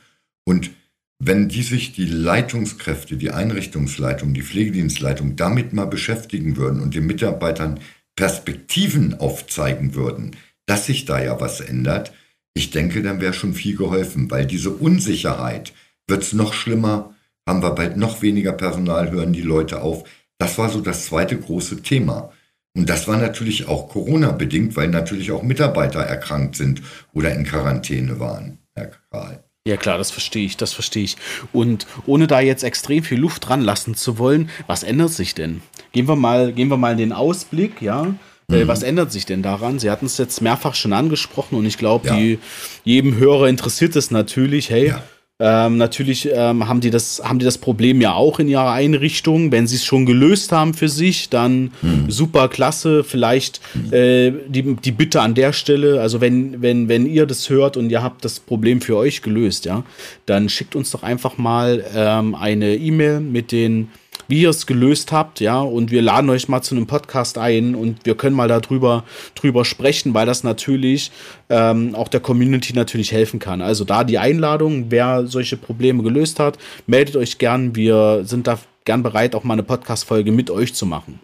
Und 0.45 0.71
wenn 1.19 1.49
die 1.49 1.63
sich 1.63 1.93
die 1.93 2.07
Leitungskräfte, 2.07 3.17
die 3.17 3.31
Einrichtungsleitung, 3.31 4.35
die 4.35 4.43
Pflegedienstleitung 4.43 5.37
damit 5.37 5.73
mal 5.73 5.87
beschäftigen 5.87 6.57
würden 6.57 6.81
und 6.81 6.95
den 6.95 7.07
Mitarbeitern 7.07 7.81
Perspektiven 8.17 9.15
aufzeigen 9.15 9.95
würden, 9.95 10.37
dass 10.67 10.87
sich 10.87 11.05
da 11.05 11.23
ja 11.23 11.41
was 11.41 11.61
ändert, 11.61 12.13
ich 12.55 12.71
denke, 12.71 13.03
dann 13.03 13.21
wäre 13.21 13.35
schon 13.35 13.55
viel 13.55 13.77
geholfen, 13.77 14.31
weil 14.31 14.47
diese 14.47 14.71
Unsicherheit 14.71 15.73
wird 16.07 16.23
es 16.23 16.33
noch 16.33 16.55
schlimmer, 16.55 17.15
haben 17.47 17.63
wir 17.63 17.73
bald 17.73 17.97
noch 17.97 18.23
weniger 18.23 18.53
Personal, 18.53 19.11
hören 19.11 19.33
die 19.33 19.43
Leute 19.43 19.83
auf. 19.83 20.05
Das 20.39 20.59
war 20.59 20.71
so 20.71 20.81
das 20.81 21.07
zweite 21.07 21.39
große 21.39 21.83
Thema. 21.83 22.33
Und 22.77 22.91
das 22.91 23.09
war 23.09 23.17
natürlich 23.17 23.69
auch 23.69 23.89
Corona-bedingt, 23.89 24.77
weil 24.77 24.89
natürlich 24.89 25.33
auch 25.33 25.43
Mitarbeiter 25.43 26.01
erkrankt 26.01 26.57
sind 26.57 26.83
oder 27.15 27.35
in 27.35 27.45
Quarantäne 27.45 28.21
waren, 28.21 28.59
Herr 28.75 28.91
Karl. 29.11 29.43
Ja 29.67 29.79
klar, 29.79 29.97
das 29.99 30.11
verstehe 30.11 30.45
ich, 30.45 30.59
das 30.59 30.75
verstehe 30.75 31.03
ich. 31.03 31.17
Und 31.55 31.87
ohne 32.05 32.27
da 32.27 32.39
jetzt 32.41 32.63
extrem 32.63 33.03
viel 33.03 33.19
Luft 33.19 33.49
dran 33.49 33.63
lassen 33.63 33.95
zu 33.95 34.19
wollen, 34.19 34.51
was 34.67 34.83
ändert 34.83 35.11
sich 35.11 35.35
denn? 35.35 35.63
Gehen 35.93 36.07
wir 36.07 36.17
mal, 36.17 36.53
gehen 36.53 36.69
wir 36.69 36.77
mal 36.77 36.93
in 36.93 36.99
den 36.99 37.13
Ausblick, 37.13 37.81
ja. 37.81 38.15
Äh, 38.49 38.63
mhm. 38.63 38.69
Was 38.69 38.83
ändert 38.83 39.11
sich 39.11 39.25
denn 39.25 39.43
daran? 39.43 39.79
Sie 39.79 39.91
hatten 39.91 40.07
es 40.07 40.19
jetzt 40.19 40.41
mehrfach 40.41 40.75
schon 40.75 40.93
angesprochen 40.93 41.57
und 41.57 41.67
ich 41.67 41.79
glaube, 41.79 42.07
ja. 42.07 42.39
jedem 42.85 43.17
Hörer 43.17 43.49
interessiert 43.49 43.97
es 43.97 44.11
natürlich, 44.11 44.71
hey, 44.71 44.89
ja 44.89 45.03
ähm, 45.39 45.77
natürlich 45.77 46.31
ähm, 46.33 46.67
haben, 46.67 46.81
die 46.81 46.89
das, 46.89 47.21
haben 47.23 47.39
die 47.39 47.45
das 47.45 47.59
Problem 47.59 48.01
ja 48.01 48.15
auch 48.15 48.39
in 48.39 48.49
ihrer 48.49 48.73
Einrichtung. 48.73 49.53
Wenn 49.53 49.67
sie 49.67 49.77
es 49.77 49.85
schon 49.85 50.07
gelöst 50.07 50.51
haben 50.51 50.73
für 50.73 50.89
sich, 50.89 51.29
dann 51.29 51.73
hm. 51.83 52.11
super 52.11 52.49
klasse. 52.49 53.05
Vielleicht 53.05 53.61
äh, 53.91 54.33
die, 54.49 54.77
die 54.77 54.93
Bitte 54.93 55.21
an 55.21 55.35
der 55.35 55.53
Stelle, 55.53 56.01
also 56.01 56.23
wenn, 56.23 56.63
wenn, 56.63 56.89
wenn 56.89 57.05
ihr 57.05 57.27
das 57.27 57.51
hört 57.51 57.77
und 57.77 57.91
ihr 57.91 58.03
habt 58.03 58.25
das 58.25 58.41
Problem 58.41 58.81
für 58.81 58.97
euch 58.97 59.21
gelöst, 59.21 59.67
ja, 59.67 59.85
dann 60.25 60.49
schickt 60.49 60.75
uns 60.75 60.91
doch 60.91 61.03
einfach 61.03 61.37
mal 61.37 61.85
ähm, 61.95 62.35
eine 62.35 62.75
E-Mail 62.75 63.21
mit 63.21 63.53
den 63.53 63.89
wie 64.29 64.43
ihr 64.43 64.51
es 64.51 64.67
gelöst 64.67 65.13
habt, 65.13 65.41
ja, 65.41 65.61
und 65.61 65.91
wir 65.91 66.03
laden 66.03 66.31
euch 66.31 66.49
mal 66.49 66.63
zu 66.63 66.75
einem 66.75 66.87
Podcast 66.87 67.39
ein 67.39 67.75
und 67.75 68.05
wir 68.05 68.17
können 68.17 68.37
mal 68.37 68.49
darüber 68.49 69.05
drüber 69.35 69.65
sprechen, 69.65 70.15
weil 70.15 70.27
das 70.27 70.45
natürlich 70.45 71.11
ähm, 71.49 71.95
auch 71.95 72.09
der 72.09 72.21
Community 72.21 72.73
natürlich 72.73 73.13
helfen 73.13 73.39
kann. 73.39 73.61
Also 73.61 73.85
da 73.85 74.05
die 74.05 74.19
Einladung, 74.19 74.87
wer 74.91 75.27
solche 75.27 75.57
Probleme 75.57 76.03
gelöst 76.03 76.39
hat, 76.41 76.59
meldet 76.87 77.17
euch 77.17 77.39
gern. 77.39 77.77
Wir 77.77 78.23
sind 78.25 78.47
da 78.47 78.59
gern 78.85 79.03
bereit, 79.03 79.35
auch 79.35 79.45
mal 79.45 79.55
eine 79.55 79.63
Podcast-Folge 79.63 80.33
mit 80.33 80.51
euch 80.51 80.75
zu 80.75 80.87
machen. 80.87 81.21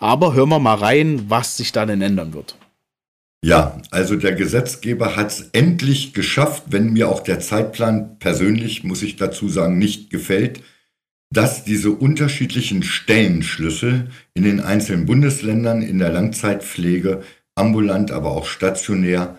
Aber 0.00 0.34
hören 0.34 0.50
wir 0.50 0.58
mal 0.58 0.74
rein, 0.74 1.24
was 1.28 1.56
sich 1.56 1.72
da 1.72 1.86
denn 1.86 2.02
ändern 2.02 2.34
wird. 2.34 2.56
Ja, 3.44 3.78
also 3.90 4.16
der 4.16 4.32
Gesetzgeber 4.32 5.16
hat 5.16 5.30
es 5.30 5.50
endlich 5.52 6.14
geschafft, 6.14 6.62
wenn 6.68 6.94
mir 6.94 7.10
auch 7.10 7.20
der 7.20 7.40
Zeitplan 7.40 8.18
persönlich, 8.18 8.84
muss 8.84 9.02
ich 9.02 9.16
dazu 9.16 9.50
sagen, 9.50 9.76
nicht 9.76 10.08
gefällt, 10.08 10.62
dass 11.34 11.64
diese 11.64 11.90
unterschiedlichen 11.90 12.82
Stellenschlüssel 12.82 14.10
in 14.34 14.44
den 14.44 14.60
einzelnen 14.60 15.04
Bundesländern 15.04 15.82
in 15.82 15.98
der 15.98 16.10
Langzeitpflege, 16.10 17.22
ambulant, 17.56 18.12
aber 18.12 18.30
auch 18.30 18.46
stationär, 18.46 19.38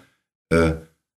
äh, 0.49 0.73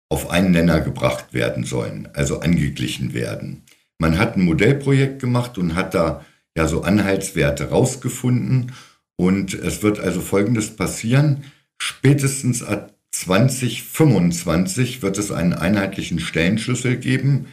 auf 0.08 0.30
einen 0.30 0.52
Nenner 0.52 0.80
gebracht 0.80 1.34
werden 1.34 1.64
sollen, 1.64 2.08
also 2.14 2.40
angeglichen 2.40 3.12
werden. 3.12 3.64
Man 3.98 4.18
hat 4.18 4.36
ein 4.36 4.44
Modellprojekt 4.44 5.20
gemacht 5.20 5.58
und 5.58 5.74
hat 5.74 5.94
da 5.94 6.24
ja 6.56 6.66
so 6.66 6.82
Anhaltswerte 6.82 7.70
rausgefunden 7.70 8.72
und 9.16 9.54
es 9.54 9.82
wird 9.82 9.98
also 10.00 10.20
Folgendes 10.20 10.76
passieren. 10.76 11.44
Spätestens 11.78 12.62
ab 12.62 12.94
2025 13.10 15.02
wird 15.02 15.18
es 15.18 15.32
einen 15.32 15.52
einheitlichen 15.52 16.20
Stellenschlüssel 16.20 16.96
geben, 16.96 17.46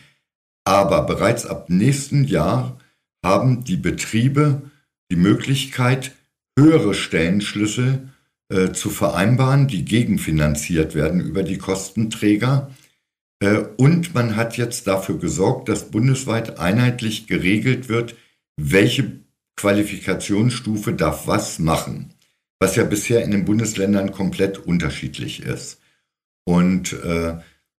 aber 0.64 1.04
bereits 1.04 1.46
ab 1.46 1.70
nächsten 1.70 2.24
Jahr 2.24 2.78
haben 3.26 3.66
die 3.66 3.76
Betriebe 3.76 4.62
die 5.12 5.18
Möglichkeit, 5.18 6.14
höhere 6.58 6.94
Stellenschlüssel 6.94 8.08
äh, 8.48 8.72
zu 8.72 8.90
vereinbaren, 8.90 9.68
die 9.68 9.84
gegenfinanziert 9.84 10.96
werden 10.96 11.20
über 11.20 11.44
die 11.44 11.58
Kostenträger. 11.58 12.72
Äh, 13.42 13.64
und 13.76 14.14
man 14.14 14.38
hat 14.38 14.56
jetzt 14.56 14.88
dafür 14.88 15.18
gesorgt, 15.18 15.68
dass 15.68 15.92
bundesweit 15.92 16.60
einheitlich 16.60 17.28
geregelt 17.28 17.90
wird, 17.90 18.16
welche 18.56 19.20
Qualifikationsstufe 19.58 20.94
darf 20.94 21.28
was 21.28 21.60
machen 21.60 22.16
was 22.60 22.76
ja 22.76 22.84
bisher 22.84 23.24
in 23.24 23.32
den 23.32 23.46
Bundesländern 23.46 24.12
komplett 24.12 24.58
unterschiedlich 24.58 25.44
ist. 25.44 25.80
Und 26.46 26.94
äh, 26.94 27.38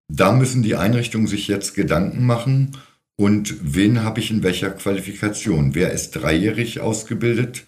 da 0.08 0.32
müssen 0.34 0.64
die 0.64 0.76
Einrichtungen 0.76 1.28
sich 1.28 1.48
jetzt 1.48 1.76
Gedanken 1.76 2.26
machen, 2.26 2.78
und 3.18 3.56
wen 3.62 4.04
habe 4.04 4.20
ich 4.20 4.32
in 4.32 4.44
welcher 4.44 4.72
Qualifikation? 4.72 5.76
Wer 5.76 5.92
ist 5.92 6.12
dreijährig 6.12 6.80
ausgebildet 6.82 7.66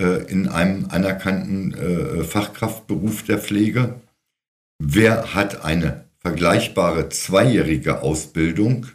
äh, 0.00 0.24
in 0.30 0.48
einem 0.48 0.86
anerkannten 0.86 1.74
äh, 1.74 2.24
Fachkraftberuf 2.24 3.22
der 3.24 3.38
Pflege? 3.38 4.00
Wer 4.78 5.34
hat 5.34 5.64
eine 5.64 6.04
vergleichbare 6.18 7.08
zweijährige 7.08 8.02
Ausbildung? 8.02 8.86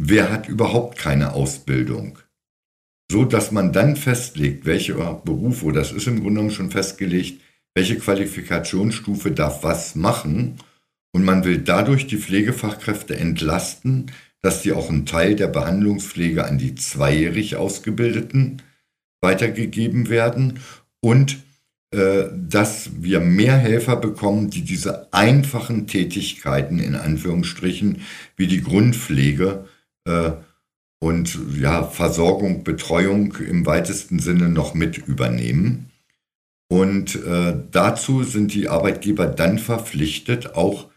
Wer 0.00 0.30
hat 0.30 0.48
überhaupt 0.48 0.98
keine 0.98 1.32
Ausbildung? 1.32 2.18
so 3.10 3.24
dass 3.24 3.52
man 3.52 3.72
dann 3.72 3.96
festlegt, 3.96 4.66
welche 4.66 4.94
Berufe, 4.94 5.72
das 5.72 5.92
ist 5.92 6.06
im 6.06 6.16
Grunde 6.16 6.40
genommen 6.40 6.50
schon 6.50 6.70
festgelegt, 6.70 7.40
welche 7.74 7.98
Qualifikationsstufe 7.98 9.30
darf 9.30 9.62
was 9.62 9.94
machen. 9.94 10.58
Und 11.12 11.24
man 11.24 11.44
will 11.44 11.58
dadurch 11.58 12.08
die 12.08 12.16
Pflegefachkräfte 12.16 13.16
entlasten, 13.16 14.10
dass 14.44 14.62
sie 14.62 14.74
auch 14.74 14.90
einen 14.90 15.06
Teil 15.06 15.36
der 15.36 15.46
Behandlungspflege 15.46 16.44
an 16.44 16.58
die 16.58 16.74
zweijährig 16.74 17.56
Ausgebildeten 17.56 18.60
weitergegeben 19.22 20.10
werden 20.10 20.60
und 21.00 21.38
äh, 21.92 22.24
dass 22.34 22.90
wir 23.00 23.20
mehr 23.20 23.56
Helfer 23.56 23.96
bekommen, 23.96 24.50
die 24.50 24.60
diese 24.60 25.10
einfachen 25.14 25.86
Tätigkeiten 25.86 26.78
in 26.78 26.94
Anführungsstrichen 26.94 28.02
wie 28.36 28.46
die 28.46 28.62
Grundpflege 28.62 29.64
äh, 30.06 30.32
und 31.00 31.38
ja, 31.58 31.82
Versorgung, 31.84 32.64
Betreuung 32.64 33.36
im 33.36 33.64
weitesten 33.64 34.18
Sinne 34.18 34.50
noch 34.50 34.74
mit 34.74 34.98
übernehmen. 34.98 35.90
Und 36.68 37.14
äh, 37.24 37.56
dazu 37.70 38.22
sind 38.24 38.52
die 38.52 38.68
Arbeitgeber 38.68 39.26
dann 39.26 39.58
verpflichtet, 39.58 40.54
auch 40.54 40.90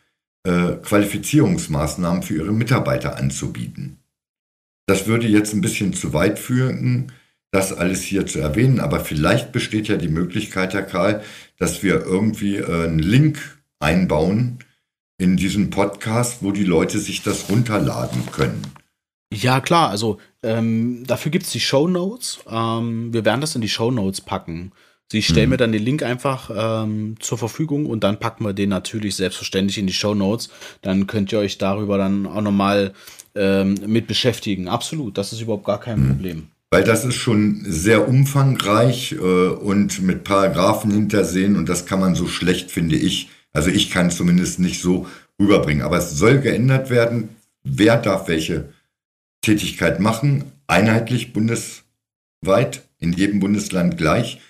äh, 0.47 0.77
Qualifizierungsmaßnahmen 0.81 2.23
für 2.23 2.35
ihre 2.35 2.53
Mitarbeiter 2.53 3.17
anzubieten. 3.17 3.99
Das 4.85 5.05
würde 5.05 5.27
jetzt 5.27 5.53
ein 5.53 5.59
bisschen 5.59 5.93
zu 5.93 6.13
weit 6.13 6.39
führen, 6.39 7.11
das 7.51 7.73
alles 7.73 8.01
hier 8.01 8.25
zu 8.25 8.39
erwähnen, 8.39 8.79
aber 8.79 9.01
vielleicht 9.01 9.51
besteht 9.51 9.89
ja 9.89 9.97
die 9.97 10.07
Möglichkeit, 10.07 10.73
Herr 10.73 10.83
Karl, 10.83 11.21
dass 11.57 11.83
wir 11.83 12.01
irgendwie 12.05 12.57
äh, 12.57 12.85
einen 12.85 12.99
Link 12.99 13.59
einbauen 13.79 14.59
in 15.17 15.35
diesen 15.35 15.69
Podcast, 15.69 16.37
wo 16.41 16.51
die 16.51 16.63
Leute 16.63 16.99
sich 16.99 17.23
das 17.23 17.49
runterladen 17.49 18.31
können. 18.31 18.61
Ja, 19.33 19.59
klar, 19.59 19.89
also 19.89 20.17
ähm, 20.43 21.03
dafür 21.05 21.31
gibt 21.31 21.45
es 21.45 21.51
die 21.51 21.59
Show 21.59 21.89
Notes. 21.89 22.39
Ähm, 22.49 23.11
wir 23.11 23.25
werden 23.25 23.41
das 23.41 23.55
in 23.55 23.61
die 23.61 23.69
Show 23.69 23.91
Notes 23.91 24.21
packen. 24.21 24.71
Sie 25.09 25.21
stellen 25.21 25.45
mhm. 25.47 25.51
mir 25.51 25.57
dann 25.57 25.71
den 25.71 25.83
Link 25.83 26.03
einfach 26.03 26.51
ähm, 26.53 27.15
zur 27.19 27.37
Verfügung 27.37 27.85
und 27.85 28.03
dann 28.03 28.19
packen 28.19 28.43
wir 28.43 28.53
den 28.53 28.69
natürlich 28.69 29.15
selbstverständlich 29.15 29.77
in 29.77 29.87
die 29.87 29.93
Show 29.93 30.13
Notes. 30.13 30.49
Dann 30.81 31.07
könnt 31.07 31.31
ihr 31.31 31.39
euch 31.39 31.57
darüber 31.57 31.97
dann 31.97 32.25
auch 32.25 32.41
nochmal 32.41 32.93
ähm, 33.35 33.75
mit 33.85 34.07
beschäftigen. 34.07 34.67
Absolut, 34.67 35.17
das 35.17 35.31
ist 35.31 35.41
überhaupt 35.41 35.65
gar 35.65 35.79
kein 35.79 36.01
mhm. 36.01 36.09
Problem. 36.09 36.47
Weil 36.69 36.83
das 36.83 37.05
ist 37.05 37.15
schon 37.15 37.63
sehr 37.65 38.09
umfangreich 38.09 39.13
äh, 39.13 39.15
und 39.15 40.01
mit 40.01 40.25
Paragraphen 40.25 40.91
hintersehen 40.91 41.55
und 41.55 41.69
das 41.69 41.85
kann 41.85 42.01
man 42.01 42.13
so 42.13 42.27
schlecht, 42.27 42.71
finde 42.71 42.97
ich. 42.97 43.29
Also 43.53 43.69
ich 43.69 43.89
kann 43.89 44.07
es 44.07 44.17
zumindest 44.17 44.59
nicht 44.59 44.81
so 44.81 45.07
rüberbringen. 45.39 45.83
Aber 45.83 45.97
es 45.97 46.11
soll 46.11 46.39
geändert 46.39 46.89
werden. 46.89 47.29
Wer 47.63 47.97
darf 47.97 48.27
welche 48.27 48.73
Tätigkeit 49.41 49.99
machen, 49.99 50.51
einheitlich 50.67 51.31
bundesweit, 51.31 52.83
in 52.99 53.13
jedem 53.13 53.39
Bundesland 53.39 53.97
gleich. 53.97 54.41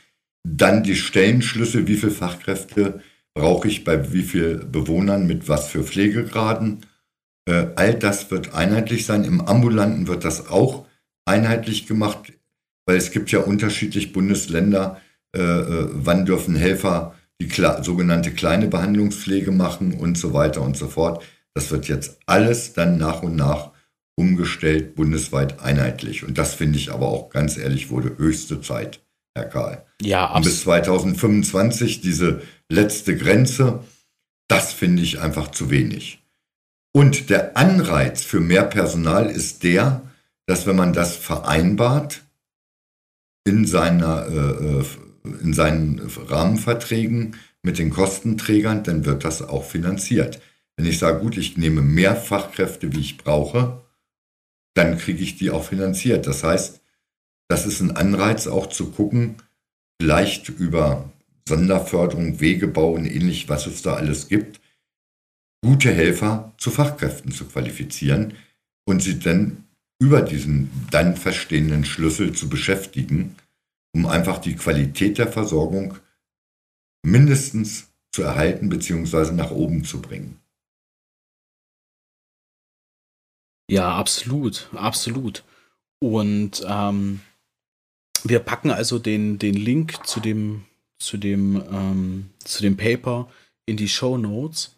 Dann 0.50 0.84
die 0.84 0.96
Stellenschlüssel, 0.96 1.88
wie 1.88 1.98
viele 1.98 2.14
Fachkräfte 2.14 3.02
brauche 3.34 3.68
ich 3.68 3.84
bei 3.84 4.14
wie 4.14 4.24
vielen 4.24 4.72
Bewohnern 4.72 5.28
mit 5.28 5.50
was 5.50 5.68
für 5.68 5.84
Pflegegraden. 5.84 6.86
Äh, 7.46 7.68
all 7.76 7.94
das 7.96 8.32
wird 8.32 8.54
einheitlich 8.54 9.06
sein. 9.06 9.26
Im 9.26 9.42
ambulanten 9.42 10.08
wird 10.08 10.24
das 10.24 10.50
auch 10.50 10.86
einheitlich 11.26 11.86
gemacht, 11.86 12.32
weil 12.86 12.96
es 12.96 13.12
gibt 13.12 13.30
ja 13.32 13.40
unterschiedlich 13.40 14.14
Bundesländer, 14.14 15.02
äh, 15.36 15.42
äh 15.42 15.90
wann 15.92 16.26
dürfen 16.26 16.56
Helfer 16.56 17.14
die 17.42 17.52
sogenannte 17.84 18.32
kleine 18.32 18.68
Behandlungspflege 18.68 19.52
machen 19.52 19.94
und 19.94 20.18
so 20.18 20.34
weiter 20.34 20.62
und 20.62 20.78
so 20.78 20.88
fort. 20.88 21.24
Das 21.54 21.70
wird 21.72 21.88
jetzt 21.88 22.20
alles 22.26 22.74
dann 22.74 22.98
nach 22.98 23.22
und 23.22 23.36
nach 23.36 23.72
umgestellt, 24.16 24.96
bundesweit 24.96 25.60
einheitlich. 25.60 26.24
Und 26.24 26.38
das 26.38 26.56
finde 26.56 26.80
ich 26.80 26.92
aber 26.92 27.08
auch 27.08 27.30
ganz 27.30 27.58
ehrlich 27.58 27.90
wurde 27.90 28.18
höchste 28.18 28.62
Zeit, 28.62 29.02
Herr 29.38 29.46
Karl. 29.46 29.86
Ja, 30.02 30.26
absolut. 30.26 30.36
Und 30.36 30.44
bis 30.44 30.62
2025 30.62 32.02
diese 32.02 32.42
letzte 32.70 33.16
Grenze, 33.16 33.84
das 34.48 34.74
finde 34.74 35.04
ich 35.04 35.20
einfach 35.20 35.52
zu 35.52 35.70
wenig. 35.70 36.24
Und 36.94 37.30
der 37.30 37.56
Anreiz 37.58 38.24
für 38.24 38.40
mehr 38.40 38.64
Personal 38.64 39.30
ist 39.30 39.64
der, 39.64 40.02
dass 40.48 40.66
wenn 40.66 40.76
man 40.76 40.94
das 40.94 41.16
vereinbart 41.16 42.24
in, 43.46 43.66
seiner, 43.66 44.28
äh, 44.28 44.80
äh 44.80 44.86
in 45.42 45.54
seinen 45.54 46.00
Rahmenverträgen 46.28 47.36
mit 47.62 47.78
den 47.78 47.90
Kostenträgern, 47.90 48.84
dann 48.84 49.06
wird 49.06 49.26
das 49.26 49.42
auch 49.42 49.66
finanziert. 49.66 50.42
Wenn 50.76 50.86
ich 50.86 51.00
sage, 51.00 51.20
gut, 51.20 51.38
ich 51.38 51.58
nehme 51.58 51.82
mehr 51.82 52.16
Fachkräfte, 52.16 52.94
wie 52.94 53.00
ich 53.00 53.18
brauche, 53.18 53.82
dann 54.74 54.98
kriege 54.98 55.24
ich 55.24 55.38
die 55.38 55.52
auch 55.52 55.64
finanziert. 55.64 56.28
Das 56.28 56.44
heißt, 56.44 56.82
das 57.48 57.66
ist 57.66 57.82
ein 57.82 57.96
Anreiz 57.96 58.48
auch 58.48 58.68
zu 58.68 58.92
gucken, 58.92 59.36
vielleicht 60.02 60.50
über 60.50 61.12
Sonderförderung, 61.48 62.40
Wegebau 62.40 62.92
und 62.94 63.06
ähnlich, 63.06 63.48
was 63.50 63.68
es 63.68 63.82
da 63.82 63.96
alles 63.96 64.28
gibt, 64.28 64.60
gute 65.64 65.92
Helfer 65.92 66.54
zu 66.58 66.72
Fachkräften 66.72 67.32
zu 67.32 67.46
qualifizieren 67.46 68.34
und 68.86 69.02
sie 69.02 69.20
dann 69.20 69.64
über 70.00 70.22
diesen 70.22 70.70
dann 70.92 71.16
verstehenden 71.16 71.86
Schlüssel 71.86 72.34
zu 72.34 72.50
beschäftigen, 72.50 73.36
um 73.94 74.06
einfach 74.06 74.38
die 74.38 74.56
Qualität 74.56 75.18
der 75.18 75.32
Versorgung 75.32 75.98
mindestens 77.04 77.90
zu 78.12 78.24
erhalten 78.24 78.70
bzw. 78.70 79.32
nach 79.32 79.52
oben 79.52 79.84
zu 79.84 80.02
bringen. 80.02 80.40
Ja, 83.70 83.96
absolut, 83.96 84.70
absolut. 84.74 85.44
Und 86.00 86.64
ähm, 86.68 87.22
wir 88.24 88.40
packen 88.40 88.72
also 88.72 89.00
den, 89.00 89.40
den 89.40 89.56
Link 89.56 90.06
zu 90.06 90.20
dem, 90.20 90.66
zu 91.00 91.18
dem, 91.18 91.64
ähm, 91.72 92.30
zu 92.40 92.62
dem 92.62 92.78
Paper 92.78 93.30
in 93.66 93.78
die 93.78 93.90
Show 93.90 94.18
Notes. 94.18 94.76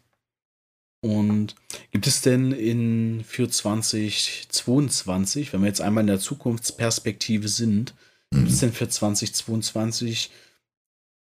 Und 1.02 1.56
gibt 1.92 2.08
es 2.08 2.22
denn 2.22 2.52
in 2.52 3.24
für 3.24 3.50
2022, 3.50 5.54
wenn 5.54 5.62
wir 5.62 5.68
jetzt 5.68 5.82
einmal 5.82 6.02
in 6.02 6.08
der 6.08 6.20
Zukunftsperspektive 6.20 7.48
sind, 7.48 7.94
gibt 8.32 8.50
es 8.50 8.60
denn 8.60 8.74
für 8.74 8.90
2022 8.90 10.30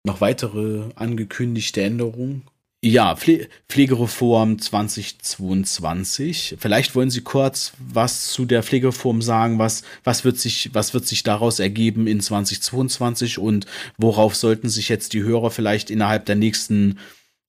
noch 0.04 0.20
weitere 0.20 0.90
angekündigte 0.94 1.82
Änderungen? 1.82 2.44
Ja, 2.86 3.16
Pfle 3.16 3.48
Pflegereform 3.68 4.60
2022. 4.60 6.54
Vielleicht 6.56 6.94
wollen 6.94 7.10
Sie 7.10 7.22
kurz 7.22 7.72
was 7.80 8.28
zu 8.28 8.44
der 8.44 8.62
Pflegereform 8.62 9.22
sagen. 9.22 9.58
Was, 9.58 9.82
was, 10.04 10.24
wird 10.24 10.38
sich, 10.38 10.70
was 10.72 10.94
wird 10.94 11.04
sich 11.04 11.24
daraus 11.24 11.58
ergeben 11.58 12.06
in 12.06 12.20
2022 12.20 13.38
und 13.40 13.66
worauf 13.98 14.36
sollten 14.36 14.68
sich 14.68 14.88
jetzt 14.88 15.14
die 15.14 15.24
Hörer 15.24 15.50
vielleicht 15.50 15.90
innerhalb 15.90 16.26
der 16.26 16.36
nächsten 16.36 17.00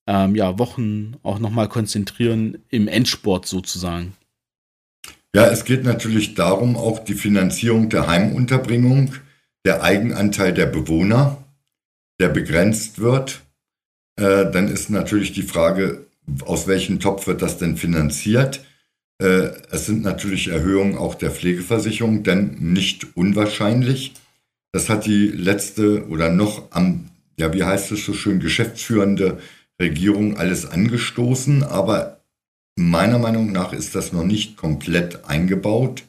ähm, 0.07 0.35
ja, 0.35 0.57
Wochen 0.57 1.17
auch 1.21 1.37
nochmal 1.37 1.69
konzentrieren 1.69 2.57
im 2.69 2.87
Endsport 2.87 3.45
sozusagen. 3.45 4.13
Ja, 5.35 5.45
es 5.51 5.65
geht 5.65 5.83
natürlich 5.83 6.33
darum, 6.33 6.75
auch 6.75 6.97
die 6.97 7.13
Finanzierung 7.13 7.89
der 7.89 8.07
Heimunterbringung, 8.07 9.13
der 9.65 9.83
Eigenanteil 9.83 10.51
der 10.51 10.65
Bewohner, 10.65 11.43
der 12.19 12.29
begrenzt 12.29 12.97
wird. 12.97 13.43
Äh, 14.17 14.51
dann 14.51 14.67
ist 14.67 14.89
natürlich 14.89 15.31
die 15.31 15.43
Frage, 15.43 16.05
aus 16.45 16.67
welchem 16.67 16.99
Topf 16.99 17.27
wird 17.27 17.41
das 17.41 17.57
denn 17.57 17.77
finanziert? 17.77 18.65
Äh, 19.19 19.51
es 19.71 19.85
sind 19.85 20.03
natürlich 20.03 20.49
Erhöhungen 20.49 20.97
auch 20.97 21.15
der 21.15 21.31
Pflegeversicherung, 21.31 22.23
denn 22.23 22.57
nicht 22.59 23.15
unwahrscheinlich. 23.15 24.13
Das 24.71 24.89
hat 24.89 25.05
die 25.05 25.27
letzte 25.27 26.07
oder 26.07 26.29
noch 26.29 26.71
am, 26.71 27.09
ja, 27.39 27.53
wie 27.53 27.63
heißt 27.63 27.91
es 27.91 28.05
so 28.05 28.13
schön, 28.13 28.39
geschäftsführende 28.39 29.39
Regierung 29.81 30.37
alles 30.37 30.65
angestoßen, 30.65 31.63
aber 31.63 32.21
meiner 32.75 33.19
Meinung 33.19 33.51
nach 33.51 33.73
ist 33.73 33.95
das 33.95 34.13
noch 34.13 34.23
nicht 34.23 34.57
komplett 34.57 35.25
eingebaut 35.25 36.03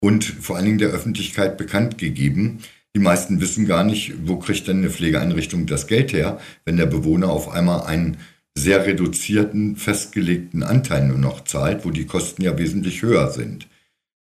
und 0.00 0.24
vor 0.24 0.56
allen 0.56 0.66
Dingen 0.66 0.78
der 0.78 0.90
Öffentlichkeit 0.90 1.56
bekannt 1.56 1.98
gegeben. 1.98 2.60
Die 2.94 3.00
meisten 3.00 3.40
wissen 3.40 3.66
gar 3.66 3.84
nicht, 3.84 4.14
wo 4.26 4.38
kriegt 4.38 4.66
denn 4.66 4.78
eine 4.78 4.90
Pflegeeinrichtung 4.90 5.66
das 5.66 5.86
Geld 5.86 6.12
her, 6.12 6.40
wenn 6.64 6.76
der 6.76 6.86
Bewohner 6.86 7.30
auf 7.30 7.48
einmal 7.48 7.82
einen 7.82 8.18
sehr 8.56 8.84
reduzierten, 8.84 9.76
festgelegten 9.76 10.62
Anteil 10.62 11.06
nur 11.06 11.18
noch 11.18 11.44
zahlt, 11.44 11.84
wo 11.84 11.90
die 11.90 12.06
Kosten 12.06 12.42
ja 12.42 12.58
wesentlich 12.58 13.02
höher 13.02 13.30
sind. 13.30 13.68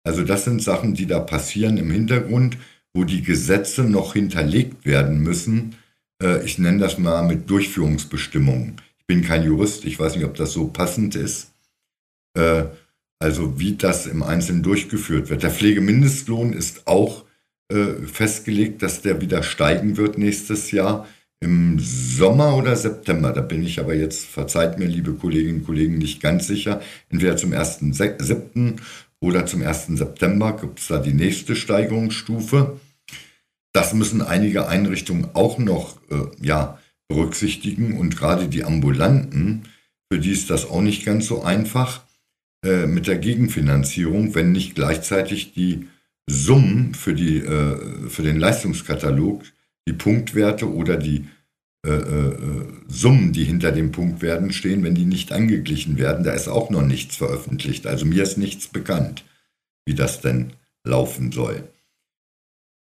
Also 0.04 0.24
das 0.24 0.46
sind 0.46 0.62
Sachen, 0.62 0.94
die 0.94 1.08
da 1.08 1.20
passieren 1.20 1.78
im 1.78 1.92
Hintergrund, 1.92 2.58
wo 2.94 3.04
die 3.04 3.22
Gesetze 3.22 3.84
noch 3.84 4.14
hinterlegt 4.14 4.86
werden 4.86 5.20
müssen. 5.20 5.76
Äh, 6.22 6.44
ich 6.46 6.58
nenne 6.58 6.80
das 6.80 6.98
mal 6.98 7.24
mit 7.24 7.50
Durchführungsbestimmungen. 7.50 8.76
Ich 9.00 9.08
bin 9.08 9.24
kein 9.24 9.44
Jurist, 9.44 9.86
ich 9.86 10.00
weiß 10.00 10.16
nicht, 10.16 10.26
ob 10.26 10.36
das 10.36 10.52
so 10.54 10.68
passend 10.68 11.16
ist. 11.16 11.54
Äh, 12.38 12.66
also 13.20 13.60
wie 13.60 13.76
das 13.76 14.06
im 14.06 14.24
Einzelnen 14.24 14.64
durchgeführt 14.64 15.30
wird. 15.30 15.44
Der 15.44 15.52
Pflegemindestlohn 15.52 16.54
ist 16.54 16.88
auch 16.88 17.24
äh, 17.74 18.06
festgelegt, 18.06 18.84
dass 18.84 19.02
der 19.02 19.20
wieder 19.22 19.42
steigen 19.42 19.98
wird 19.98 20.18
nächstes 20.18 20.72
Jahr 20.72 21.08
im 21.40 21.80
Sommer 21.80 22.56
oder 22.56 22.76
September. 22.76 23.34
Da 23.34 23.42
bin 23.42 23.64
ich 23.64 23.80
aber 23.80 23.96
jetzt, 23.96 24.26
verzeiht 24.26 24.80
mir, 24.80 24.86
liebe 24.86 25.14
Kolleginnen 25.14 25.60
und 25.60 25.66
Kollegen, 25.66 25.98
nicht 25.98 26.22
ganz 26.22 26.48
sicher. 26.48 26.82
Entweder 27.10 27.36
zum 27.36 27.52
1.7. 27.52 28.78
oder 29.20 29.46
zum 29.46 29.62
1. 29.62 29.88
September 29.88 30.56
gibt 30.56 30.80
es 30.80 30.88
da 30.88 31.00
die 31.00 31.14
nächste 31.14 31.56
Steigerungsstufe. 31.56 32.80
Das 33.74 33.94
müssen 33.94 34.22
einige 34.22 34.68
Einrichtungen 34.68 35.30
auch 35.34 35.58
noch 35.58 35.98
äh, 36.12 36.46
ja, 36.46 36.78
berücksichtigen 37.08 37.98
und 37.98 38.16
gerade 38.16 38.48
die 38.48 38.64
Ambulanten, 38.64 39.64
für 40.12 40.20
die 40.20 40.32
ist 40.32 40.50
das 40.50 40.70
auch 40.70 40.82
nicht 40.82 41.06
ganz 41.06 41.26
so 41.26 41.42
einfach 41.42 42.04
äh, 42.64 42.86
mit 42.86 43.08
der 43.08 43.18
Gegenfinanzierung, 43.18 44.36
wenn 44.36 44.52
nicht 44.52 44.76
gleichzeitig 44.76 45.54
die 45.54 45.88
Summen 46.28 46.94
für, 46.94 47.14
die, 47.14 47.40
äh, 47.40 48.10
für 48.10 48.24
den 48.24 48.40
Leistungskatalog, 48.40 49.44
die 49.88 49.94
Punktwerte 49.94 50.72
oder 50.72 50.98
die 50.98 51.28
äh, 51.86 51.92
äh, 51.92 52.64
Summen, 52.88 53.34
die 53.34 53.44
hinter 53.44 53.74
dem 53.74 53.92
Punktwerten 53.92 54.54
stehen, 54.54 54.84
wenn 54.84 54.96
die 54.96 55.06
nicht 55.06 55.34
angeglichen 55.34 55.98
werden. 55.98 56.24
Da 56.24 56.32
ist 56.32 56.48
auch 56.48 56.70
noch 56.70 56.82
nichts 56.82 57.18
veröffentlicht. 57.18 57.88
Also 57.88 58.06
mir 58.06 58.24
ist 58.24 58.38
nichts 58.38 58.70
bekannt, 58.70 59.26
wie 59.86 59.96
das 59.96 60.22
denn 60.22 60.54
laufen 60.86 61.34
soll. 61.34 61.68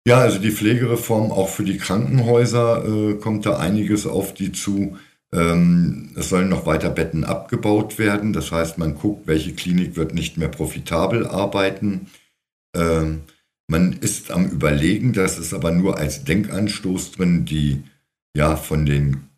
Ja, 0.05 0.17
also 0.19 0.39
die 0.39 0.51
Pflegereform 0.51 1.31
auch 1.31 1.49
für 1.49 1.63
die 1.63 1.77
Krankenhäuser 1.77 2.85
äh, 2.85 3.13
kommt 3.15 3.45
da 3.45 3.57
einiges 3.57 4.05
auf 4.05 4.33
die 4.33 4.51
zu. 4.51 4.97
Ähm, 5.31 6.09
es 6.15 6.29
sollen 6.29 6.49
noch 6.49 6.65
weiter 6.65 6.89
Betten 6.89 7.23
abgebaut 7.23 7.99
werden. 7.99 8.33
Das 8.33 8.51
heißt, 8.51 8.77
man 8.77 8.95
guckt, 8.95 9.27
welche 9.27 9.53
Klinik 9.53 9.95
wird 9.95 10.13
nicht 10.13 10.37
mehr 10.37 10.49
profitabel 10.49 11.25
arbeiten. 11.25 12.07
Ähm, 12.75 13.21
man 13.67 13.93
ist 13.93 14.31
am 14.31 14.47
Überlegen, 14.47 15.13
das 15.13 15.37
ist 15.37 15.53
aber 15.53 15.71
nur 15.71 15.97
als 15.97 16.23
Denkanstoß 16.23 17.11
drin, 17.11 17.45
die 17.45 17.83
ja 18.35 18.55
von 18.55 18.85
den 18.85 19.29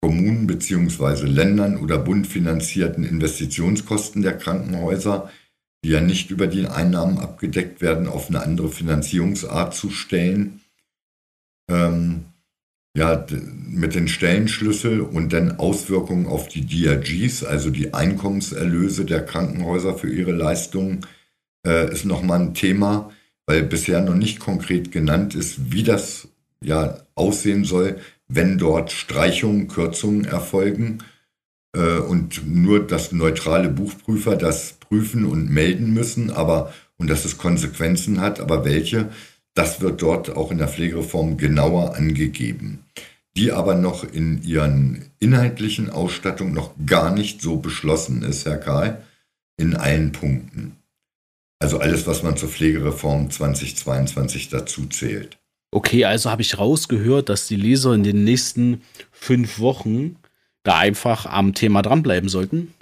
Kommunen 0.00 0.46
beziehungsweise 0.46 1.26
Ländern 1.26 1.76
oder 1.76 1.98
Bund 1.98 2.26
finanzierten 2.26 3.04
Investitionskosten 3.04 4.22
der 4.22 4.36
Krankenhäuser, 4.36 5.30
die 5.84 5.90
ja 5.90 6.00
nicht 6.00 6.30
über 6.30 6.46
die 6.46 6.66
Einnahmen 6.66 7.18
abgedeckt 7.18 7.80
werden, 7.80 8.08
auf 8.08 8.28
eine 8.28 8.42
andere 8.42 8.68
Finanzierungsart 8.68 9.74
zu 9.74 9.90
stellen. 9.90 10.60
Ähm, 11.70 12.26
ja, 12.96 13.24
mit 13.68 13.94
den 13.94 14.06
Stellenschlüssel 14.06 15.00
und 15.00 15.32
dann 15.32 15.58
Auswirkungen 15.58 16.26
auf 16.26 16.48
die 16.48 16.66
DRGs, 16.66 17.42
also 17.42 17.70
die 17.70 17.94
Einkommenserlöse 17.94 19.06
der 19.06 19.24
Krankenhäuser 19.24 19.96
für 19.96 20.12
ihre 20.12 20.32
Leistungen, 20.32 21.06
äh, 21.66 21.92
ist 21.92 22.04
nochmal 22.04 22.40
ein 22.40 22.54
Thema, 22.54 23.10
weil 23.46 23.62
bisher 23.62 24.00
noch 24.00 24.14
nicht 24.14 24.40
konkret 24.40 24.92
genannt 24.92 25.34
ist, 25.34 25.72
wie 25.72 25.82
das 25.82 26.28
ja 26.62 26.98
aussehen 27.14 27.64
soll, 27.64 27.98
wenn 28.28 28.58
dort 28.58 28.92
Streichungen, 28.92 29.68
Kürzungen 29.68 30.24
erfolgen 30.24 30.98
äh, 31.74 31.98
und 31.98 32.46
nur 32.46 32.86
das 32.86 33.12
neutrale 33.12 33.68
Buchprüfer 33.68 34.36
das 34.36 34.74
prüfen 34.74 35.24
und 35.24 35.50
melden 35.50 35.92
müssen, 35.92 36.30
aber 36.30 36.72
und 36.98 37.10
dass 37.10 37.24
es 37.24 37.36
Konsequenzen 37.36 38.20
hat, 38.20 38.40
aber 38.40 38.64
welche, 38.64 39.10
das 39.54 39.80
wird 39.80 40.02
dort 40.02 40.36
auch 40.36 40.50
in 40.50 40.58
der 40.58 40.68
Pflegereform 40.68 41.36
genauer 41.36 41.96
angegeben, 41.96 42.84
die 43.36 43.52
aber 43.52 43.74
noch 43.74 44.04
in 44.04 44.42
ihren 44.42 45.06
inhaltlichen 45.18 45.90
Ausstattung 45.90 46.52
noch 46.52 46.70
gar 46.86 47.12
nicht 47.12 47.42
so 47.42 47.56
beschlossen 47.56 48.22
ist, 48.22 48.46
Herr 48.46 48.58
Karl, 48.58 49.02
in 49.56 49.74
allen 49.74 50.12
Punkten. 50.12 50.76
Also 51.62 51.78
alles, 51.78 52.06
was 52.08 52.24
man 52.24 52.36
zur 52.36 52.48
Pflegereform 52.48 53.30
2022 53.30 54.48
dazu 54.48 54.86
zählt. 54.86 55.38
Okay, 55.70 56.04
also 56.04 56.28
habe 56.28 56.42
ich 56.42 56.58
rausgehört, 56.58 57.28
dass 57.28 57.46
die 57.46 57.56
Leser 57.56 57.94
in 57.94 58.02
den 58.02 58.24
nächsten 58.24 58.82
fünf 59.12 59.60
Wochen 59.60 60.16
da 60.64 60.78
einfach 60.78 61.24
am 61.24 61.54
Thema 61.54 61.82
dranbleiben 61.82 62.28
sollten. 62.28 62.74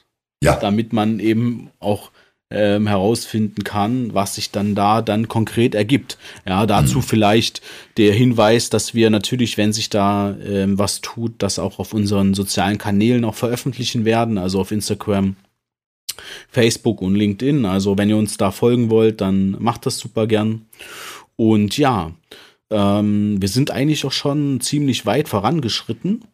Ja. 0.42 0.56
Damit 0.56 0.94
man 0.94 1.20
eben 1.20 1.70
auch 1.78 2.10
ähm, 2.50 2.86
herausfinden 2.86 3.64
kann, 3.64 4.14
was 4.14 4.36
sich 4.36 4.50
dann 4.50 4.74
da 4.74 5.02
dann 5.02 5.28
konkret 5.28 5.74
ergibt. 5.74 6.16
Ja, 6.48 6.64
dazu 6.64 6.98
mhm. 6.98 7.02
vielleicht 7.02 7.60
der 7.98 8.14
Hinweis, 8.14 8.70
dass 8.70 8.94
wir 8.94 9.10
natürlich, 9.10 9.58
wenn 9.58 9.74
sich 9.74 9.90
da 9.90 10.34
ähm, 10.42 10.78
was 10.78 11.02
tut, 11.02 11.34
das 11.38 11.58
auch 11.58 11.78
auf 11.78 11.92
unseren 11.92 12.32
sozialen 12.32 12.78
Kanälen 12.78 13.24
auch 13.26 13.34
veröffentlichen 13.34 14.06
werden, 14.06 14.38
also 14.38 14.58
auf 14.58 14.72
Instagram, 14.72 15.36
Facebook 16.48 17.02
und 17.02 17.14
LinkedIn. 17.14 17.64
Also 17.64 17.98
wenn 17.98 18.10
ihr 18.10 18.16
uns 18.16 18.36
da 18.36 18.50
folgen 18.50 18.90
wollt, 18.90 19.20
dann 19.20 19.56
macht 19.58 19.86
das 19.86 19.98
super 19.98 20.26
gern. 20.26 20.66
Und 21.36 21.78
ja, 21.78 22.12
ähm, 22.70 23.40
wir 23.40 23.48
sind 23.48 23.70
eigentlich 23.70 24.04
auch 24.04 24.12
schon 24.12 24.60
ziemlich 24.60 25.06
weit 25.06 25.28
vorangeschritten. 25.28 26.24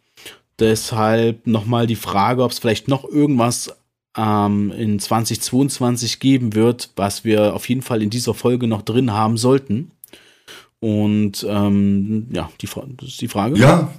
Deshalb 0.59 1.46
nochmal 1.46 1.87
die 1.87 1.96
Frage, 1.96 2.42
ob 2.42 2.51
es 2.51 2.59
vielleicht 2.59 2.88
noch 2.88 3.05
irgendwas 3.05 3.77
ähm, 4.16 4.72
in 4.77 4.99
2022 4.99 6.20
geben 6.20 6.55
wird, 6.55 6.90
was 6.96 7.25
wir 7.25 7.55
auf 7.55 7.68
jeden 7.68 7.83
Fall 7.83 8.03
in 8.03 8.11
dieser 8.11 8.35
Folge 8.35 8.66
noch 8.66 8.83
drin 8.83 9.12
haben 9.12 9.37
sollten. 9.37 9.90
Und 10.81 11.46
ähm, 11.49 12.29
ja, 12.33 12.51
die, 12.61 12.68
das 12.96 13.09
ist 13.09 13.20
die 13.20 13.29
Frage. 13.29 13.59
Ja, 13.59 13.92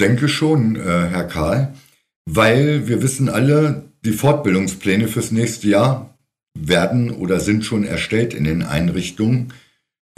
denke 0.00 0.28
schon, 0.28 0.76
äh, 0.76 0.80
Herr 0.80 1.24
Karl, 1.24 1.74
weil 2.26 2.88
wir 2.88 3.02
wissen 3.02 3.28
alle, 3.28 3.90
die 4.04 4.12
Fortbildungspläne 4.12 5.08
fürs 5.08 5.30
nächste 5.30 5.68
Jahr 5.68 6.18
werden 6.58 7.10
oder 7.10 7.40
sind 7.40 7.64
schon 7.64 7.84
erstellt 7.84 8.34
in 8.34 8.44
den 8.44 8.62
Einrichtungen. 8.62 9.52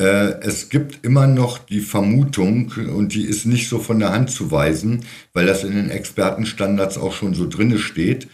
Äh, 0.01 0.41
es 0.41 0.69
gibt 0.69 1.05
immer 1.05 1.27
noch 1.27 1.59
die 1.59 1.81
Vermutung, 1.81 2.73
und 2.95 3.15
die 3.15 3.25
ist 3.25 3.47
nicht 3.47 3.69
so 3.69 3.79
von 3.79 3.99
der 3.99 4.13
Hand 4.13 4.31
zu 4.31 4.51
weisen, 4.51 5.05
weil 5.33 5.47
das 5.47 5.65
in 5.65 5.75
den 5.75 5.91
Expertenstandards 5.91 6.99
auch 6.99 7.13
schon 7.13 7.35
so 7.35 7.49
drinne 7.49 7.79
steht, 7.79 8.29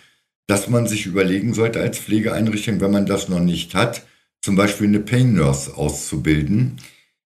dass 0.47 0.69
man 0.69 0.87
sich 0.87 1.07
überlegen 1.07 1.55
sollte 1.55 1.81
als 1.81 1.99
Pflegeeinrichtung, 1.99 2.81
wenn 2.81 2.91
man 2.91 3.07
das 3.07 3.29
noch 3.29 3.41
nicht 3.41 3.75
hat, 3.75 4.05
zum 4.43 4.57
Beispiel 4.57 4.89
eine 4.89 5.01
Pain 5.01 5.33
Nurse 5.33 5.75
auszubilden, 5.75 6.77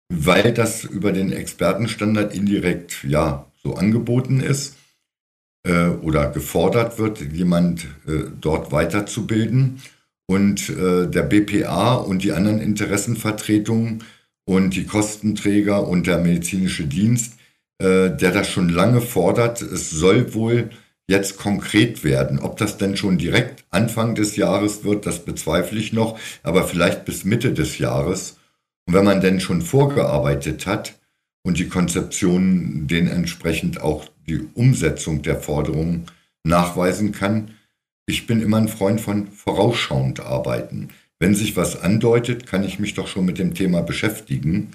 weil 0.08 0.52
das 0.52 0.84
über 0.84 1.10
den 1.12 1.32
Expertenstandard 1.32 2.32
indirekt 2.32 3.04
ja 3.06 3.50
so 3.60 3.74
angeboten 3.74 4.38
ist 4.38 4.77
äh, 5.64 5.88
oder 5.88 6.30
gefordert 6.30 6.98
wird, 6.98 7.20
jemand 7.20 7.84
äh, 8.06 8.24
dort 8.40 8.72
weiterzubilden. 8.72 9.82
Und 10.26 10.68
äh, 10.68 11.06
der 11.06 11.22
BPA 11.22 11.94
und 11.94 12.22
die 12.22 12.32
anderen 12.32 12.60
Interessenvertretungen 12.60 14.04
und 14.44 14.76
die 14.76 14.84
Kostenträger 14.84 15.86
und 15.86 16.06
der 16.06 16.18
medizinische 16.18 16.84
Dienst, 16.84 17.34
äh, 17.78 18.10
der 18.10 18.32
das 18.32 18.48
schon 18.48 18.68
lange 18.68 19.00
fordert. 19.00 19.62
Es 19.62 19.90
soll 19.90 20.34
wohl 20.34 20.70
jetzt 21.08 21.38
konkret 21.38 22.04
werden. 22.04 22.38
Ob 22.38 22.58
das 22.58 22.76
denn 22.76 22.96
schon 22.96 23.18
direkt 23.18 23.64
Anfang 23.70 24.14
des 24.14 24.36
Jahres 24.36 24.84
wird, 24.84 25.06
das 25.06 25.24
bezweifle 25.24 25.78
ich 25.78 25.92
noch, 25.92 26.18
aber 26.42 26.64
vielleicht 26.64 27.04
bis 27.04 27.24
Mitte 27.24 27.52
des 27.52 27.78
Jahres. 27.78 28.36
Und 28.86 28.94
wenn 28.94 29.04
man 29.04 29.20
denn 29.20 29.40
schon 29.40 29.62
vorgearbeitet 29.62 30.66
hat 30.66 30.98
und 31.42 31.58
die 31.58 31.68
Konzeption 31.68 32.86
den 32.86 33.08
entsprechend 33.08 33.80
auch 33.80 34.06
die 34.28 34.48
Umsetzung 34.54 35.22
der 35.22 35.40
Forderungen 35.40 36.06
nachweisen 36.44 37.12
kann. 37.12 37.52
Ich 38.06 38.26
bin 38.26 38.40
immer 38.40 38.58
ein 38.58 38.68
Freund 38.68 39.00
von 39.00 39.28
vorausschauend 39.32 40.20
arbeiten. 40.20 40.88
Wenn 41.18 41.34
sich 41.34 41.56
was 41.56 41.80
andeutet, 41.80 42.46
kann 42.46 42.62
ich 42.62 42.78
mich 42.78 42.94
doch 42.94 43.08
schon 43.08 43.24
mit 43.24 43.38
dem 43.38 43.54
Thema 43.54 43.82
beschäftigen. 43.82 44.70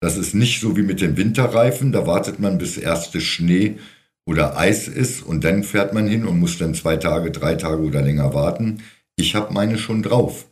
Das 0.00 0.16
ist 0.16 0.34
nicht 0.34 0.60
so 0.60 0.76
wie 0.76 0.82
mit 0.82 1.00
den 1.00 1.16
Winterreifen, 1.16 1.90
da 1.90 2.06
wartet 2.06 2.38
man 2.38 2.58
bis 2.58 2.76
erste 2.76 3.20
Schnee 3.20 3.78
oder 4.26 4.58
Eis 4.58 4.88
ist 4.88 5.22
und 5.22 5.44
dann 5.44 5.62
fährt 5.62 5.94
man 5.94 6.06
hin 6.06 6.26
und 6.26 6.38
muss 6.38 6.58
dann 6.58 6.74
zwei 6.74 6.96
Tage, 6.96 7.30
drei 7.30 7.54
Tage 7.54 7.82
oder 7.82 8.02
länger 8.02 8.34
warten. 8.34 8.82
Ich 9.16 9.34
habe 9.34 9.54
meine 9.54 9.78
schon 9.78 10.02
drauf. 10.02 10.46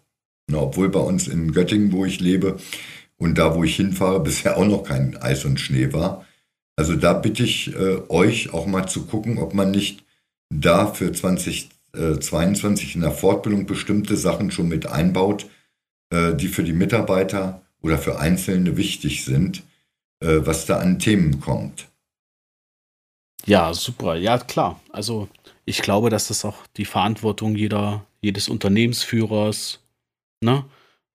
Na, 0.47 0.59
obwohl 0.59 0.89
bei 0.89 1.01
uns 1.01 1.29
in 1.29 1.53
Göttingen, 1.53 1.93
wo 1.93 2.05
ich 2.05 2.21
lebe 2.21 2.59
und 3.17 3.37
da, 3.37 3.55
wo 3.55 3.65
ich 3.65 3.77
hinfahre, 3.77 4.21
bisher 4.25 4.57
auch 4.57 4.67
noch 4.67 4.85
kein 4.85 5.17
Eis 5.17 5.45
und 5.45 5.61
Schnee 5.61 5.93
war. 5.93 6.25
Also 6.77 6.97
da 6.97 7.13
bitte 7.13 7.45
ich 7.45 7.75
äh, 7.75 8.01
euch 8.09 8.53
auch 8.53 8.67
mal 8.67 8.87
zu 8.87 9.07
gucken, 9.07 9.39
ob 9.39 9.55
man 9.55 9.71
nicht 9.71 10.05
da 10.51 10.87
für 10.87 11.13
2022 11.13 12.97
in 12.97 13.03
der 13.03 13.13
Fortbildung 13.13 13.67
bestimmte 13.67 14.17
Sachen 14.17 14.51
schon 14.51 14.69
mit 14.69 14.87
einbaut, 14.87 15.47
äh, 16.11 16.35
die 16.35 16.49
für 16.49 16.65
die 16.65 16.73
Mitarbeiter 16.73 17.63
oder 17.81 17.99
für 17.99 18.19
Einzelne 18.19 18.77
wichtig 18.77 19.25
sind, 19.25 19.63
äh, 20.21 20.41
was 20.41 20.67
da 20.67 20.79
an 20.79 20.99
Themen 20.99 21.41
kommt. 21.41 21.87
Ja, 23.47 23.75
super. 23.75 24.17
Ja, 24.17 24.39
klar. 24.39 24.81
Also 24.91 25.29
ich 25.65 25.83
glaube, 25.83 26.11
dass 26.11 26.29
das 26.29 26.45
auch 26.45 26.67
die 26.77 26.87
Verantwortung 26.87 27.57
jeder, 27.57 28.07
jedes 28.21 28.49
Unternehmensführers, 28.49 29.81
ne, 30.41 30.65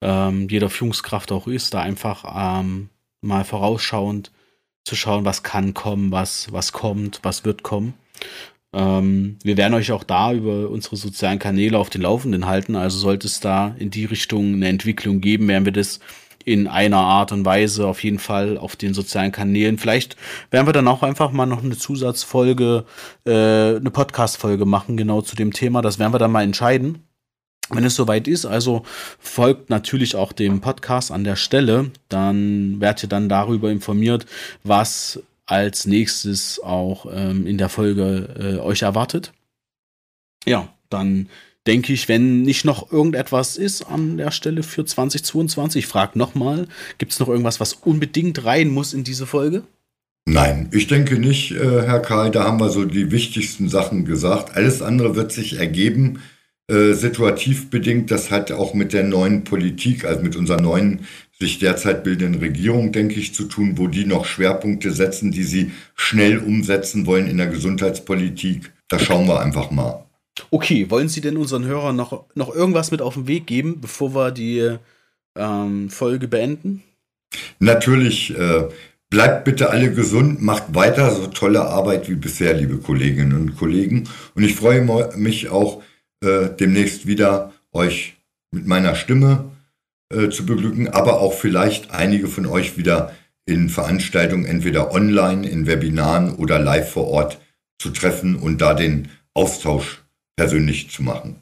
ähm, 0.02 0.48
jeder 0.50 0.70
Führungskraft 0.70 1.32
auch 1.32 1.48
ist, 1.48 1.74
da 1.74 1.82
einfach 1.82 2.24
ähm, 2.62 2.90
mal 3.22 3.44
vorausschauend 3.44 4.32
zu 4.90 4.96
schauen, 4.96 5.24
was 5.24 5.44
kann 5.44 5.74
kommen, 5.74 6.12
was, 6.12 6.52
was 6.52 6.74
kommt, 6.74 7.20
was 7.24 7.46
wird 7.46 7.64
kommen. 7.64 7.94
Ähm, 8.74 9.38
wir 9.44 9.56
werden 9.56 9.74
euch 9.76 9.92
auch 9.92 10.04
da 10.04 10.34
über 10.34 10.70
unsere 10.70 10.96
sozialen 10.96 11.40
Kanäle 11.40 11.78
auf 11.78 11.90
den 11.90 12.02
Laufenden 12.02 12.48
halten. 12.48 12.76
Also 12.76 12.98
sollte 12.98 13.28
es 13.28 13.40
da 13.40 13.76
in 13.78 13.92
die 13.92 14.06
Richtung 14.06 14.54
eine 14.54 14.68
Entwicklung 14.68 15.22
geben, 15.22 15.48
werden 15.48 15.66
wir 15.66 15.72
das 15.72 16.00
in 16.46 16.68
einer 16.68 16.98
Art 16.98 17.32
und 17.32 17.46
Weise 17.46 17.86
auf 17.86 18.04
jeden 18.04 18.18
Fall 18.18 18.58
auf 18.58 18.76
den 18.76 18.94
sozialen 18.94 19.32
Kanälen. 19.32 19.78
Vielleicht 19.78 20.16
werden 20.50 20.68
wir 20.68 20.74
dann 20.74 20.88
auch 20.88 21.04
einfach 21.04 21.32
mal 21.32 21.46
noch 21.46 21.64
eine 21.64 21.78
Zusatzfolge, 21.78 22.86
äh, 23.26 23.32
eine 23.32 23.92
Podcast-Folge 23.92 24.66
machen, 24.66 24.98
genau 24.98 25.22
zu 25.22 25.36
dem 25.36 25.54
Thema. 25.54 25.82
Das 25.82 26.00
werden 26.00 26.14
wir 26.14 26.20
dann 26.20 26.32
mal 26.32 26.44
entscheiden. 26.44 27.04
Wenn 27.70 27.84
es 27.84 27.96
soweit 27.96 28.28
ist, 28.28 28.46
also 28.46 28.84
folgt 29.20 29.70
natürlich 29.70 30.16
auch 30.16 30.32
dem 30.34 30.60
Podcast 30.60 31.12
an 31.12 31.24
der 31.24 31.36
Stelle, 31.36 31.92
dann 32.10 32.82
werdet 32.82 33.04
ihr 33.04 33.10
dann 33.10 33.30
darüber 33.30 33.72
informiert, 33.72 34.26
was 34.64 35.22
als 35.46 35.86
nächstes 35.86 36.60
auch 36.60 37.08
ähm, 37.12 37.46
in 37.46 37.58
der 37.58 37.70
Folge 37.70 38.30
äh, 38.40 38.60
euch 38.60 38.82
erwartet. 38.82 39.34
Ja, 40.46 40.70
dann 40.90 41.30
denke 41.68 41.94
ich, 41.94 42.08
wenn 42.08 42.42
nicht 42.42 42.66
noch 42.66 42.92
irgendetwas 42.92 43.58
ist 43.58 43.84
an 43.84 44.18
der 44.18 44.32
Stelle 44.32 44.64
für 44.64 44.86
2022, 44.86 45.86
frag 45.86 46.16
nochmal, 46.16 46.68
gibt 46.98 47.12
es 47.12 47.20
noch 47.20 47.30
irgendwas, 47.30 47.60
was 47.60 47.74
unbedingt 47.74 48.46
rein 48.46 48.70
muss 48.70 48.94
in 48.94 49.04
diese 49.04 49.28
Folge? 49.28 49.64
Nein, 50.26 50.70
ich 50.72 50.88
denke 50.88 51.18
nicht, 51.20 51.52
äh, 51.52 51.84
Herr 51.84 52.02
Karl, 52.02 52.32
da 52.32 52.44
haben 52.44 52.60
wir 52.60 52.70
so 52.70 52.86
die 52.86 53.12
wichtigsten 53.12 53.70
Sachen 53.70 54.06
gesagt. 54.06 54.56
Alles 54.56 54.82
andere 54.82 55.16
wird 55.16 55.32
sich 55.32 55.58
ergeben 55.58 56.22
äh, 56.70 56.94
situativ 56.94 57.70
bedingt. 57.70 58.12
Das 58.12 58.32
hat 58.32 58.52
auch 58.52 58.74
mit 58.74 58.94
der 58.94 59.04
neuen 59.04 59.44
Politik, 59.44 60.06
also 60.06 60.22
mit 60.22 60.36
unserer 60.36 60.62
neuen 60.62 61.02
sich 61.40 61.60
derzeit 61.60 62.04
bildenden 62.04 62.42
Regierung, 62.42 62.92
denke 62.92 63.20
ich, 63.20 63.34
zu 63.34 63.46
tun, 63.46 63.78
wo 63.78 63.88
die 63.88 64.06
noch 64.06 64.26
Schwerpunkte 64.26 64.92
setzen, 64.92 65.32
die 65.32 65.44
sie 65.44 65.72
schnell 65.96 66.38
umsetzen 66.38 67.06
wollen 67.06 67.28
in 67.28 67.38
der 67.38 67.48
Gesundheitspolitik. 67.48 68.72
Da 68.90 69.00
schauen 69.00 69.28
wir 69.28 69.40
einfach 69.40 69.72
mal. 69.72 70.06
Okay, 70.52 70.90
wollen 70.90 71.10
Sie 71.10 71.22
denn 71.22 71.38
unseren 71.38 71.66
Hörern 71.66 71.96
noch, 71.96 72.26
noch 72.36 72.54
irgendwas 72.54 72.92
mit 72.92 73.02
auf 73.02 73.14
den 73.14 73.28
Weg 73.28 73.48
geben, 73.48 73.80
bevor 73.82 74.14
wir 74.14 74.32
die 74.32 74.78
ähm, 75.36 75.90
Folge 75.90 76.28
beenden? 76.28 76.84
Natürlich. 77.60 78.38
Äh, 78.38 78.70
bleibt 79.10 79.44
bitte 79.46 79.72
alle 79.72 79.92
gesund, 79.92 80.42
macht 80.42 80.76
weiter 80.76 81.12
so 81.12 81.28
tolle 81.28 81.62
Arbeit 81.62 82.10
wie 82.10 82.16
bisher, 82.16 82.54
liebe 82.54 82.78
Kolleginnen 82.78 83.34
und 83.34 83.58
Kollegen. 83.58 84.08
Und 84.36 84.44
ich 84.44 84.56
freue 84.56 84.82
mich 85.18 85.50
auch, 85.50 85.82
äh, 86.22 86.50
demnächst 86.50 87.08
wieder 87.08 87.54
euch 87.72 88.18
mit 88.52 88.66
meiner 88.66 88.96
Stimme 88.96 89.52
äh, 90.12 90.30
zu 90.30 90.46
beglücken, 90.46 90.88
aber 90.88 91.22
auch 91.22 91.34
vielleicht 91.34 91.92
einige 91.92 92.28
von 92.28 92.46
euch 92.46 92.78
wieder 92.78 93.14
in 93.46 93.70
Veranstaltungen, 93.70 94.46
entweder 94.46 94.92
online, 94.92 95.48
in 95.48 95.66
Webinaren 95.66 96.36
oder 96.36 96.60
live 96.60 96.92
vor 96.92 97.08
Ort 97.08 97.40
zu 97.82 97.90
treffen 97.90 98.36
und 98.36 98.60
da 98.60 98.74
den 98.74 99.10
Austausch 99.34 100.04
persönlich 100.36 100.90
zu 100.90 101.04
machen. 101.04 101.42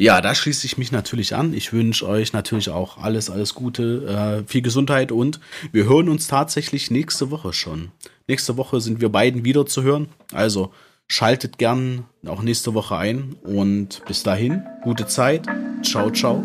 Ja, 0.00 0.20
da 0.20 0.34
schließe 0.34 0.66
ich 0.66 0.78
mich 0.78 0.90
natürlich 0.90 1.34
an. 1.34 1.52
Ich 1.52 1.72
wünsche 1.72 2.08
euch 2.08 2.32
natürlich 2.32 2.70
auch 2.70 2.98
alles, 2.98 3.28
alles 3.28 3.54
Gute, 3.54 4.42
äh, 4.44 4.48
viel 4.50 4.62
Gesundheit 4.62 5.12
und 5.12 5.38
wir 5.70 5.84
hören 5.84 6.08
uns 6.08 6.26
tatsächlich 6.26 6.90
nächste 6.90 7.30
Woche 7.30 7.52
schon. 7.52 7.92
Nächste 8.26 8.56
Woche 8.56 8.80
sind 8.80 9.00
wir 9.00 9.10
beiden 9.10 9.44
wieder 9.44 9.66
zu 9.66 9.82
hören. 9.82 10.08
Also 10.32 10.72
Schaltet 11.08 11.58
gern 11.58 12.06
auch 12.26 12.42
nächste 12.42 12.74
Woche 12.74 12.96
ein 12.96 13.36
und 13.42 14.02
bis 14.06 14.22
dahin, 14.22 14.62
gute 14.82 15.06
Zeit. 15.06 15.46
Ciao, 15.82 16.10
ciao. 16.10 16.42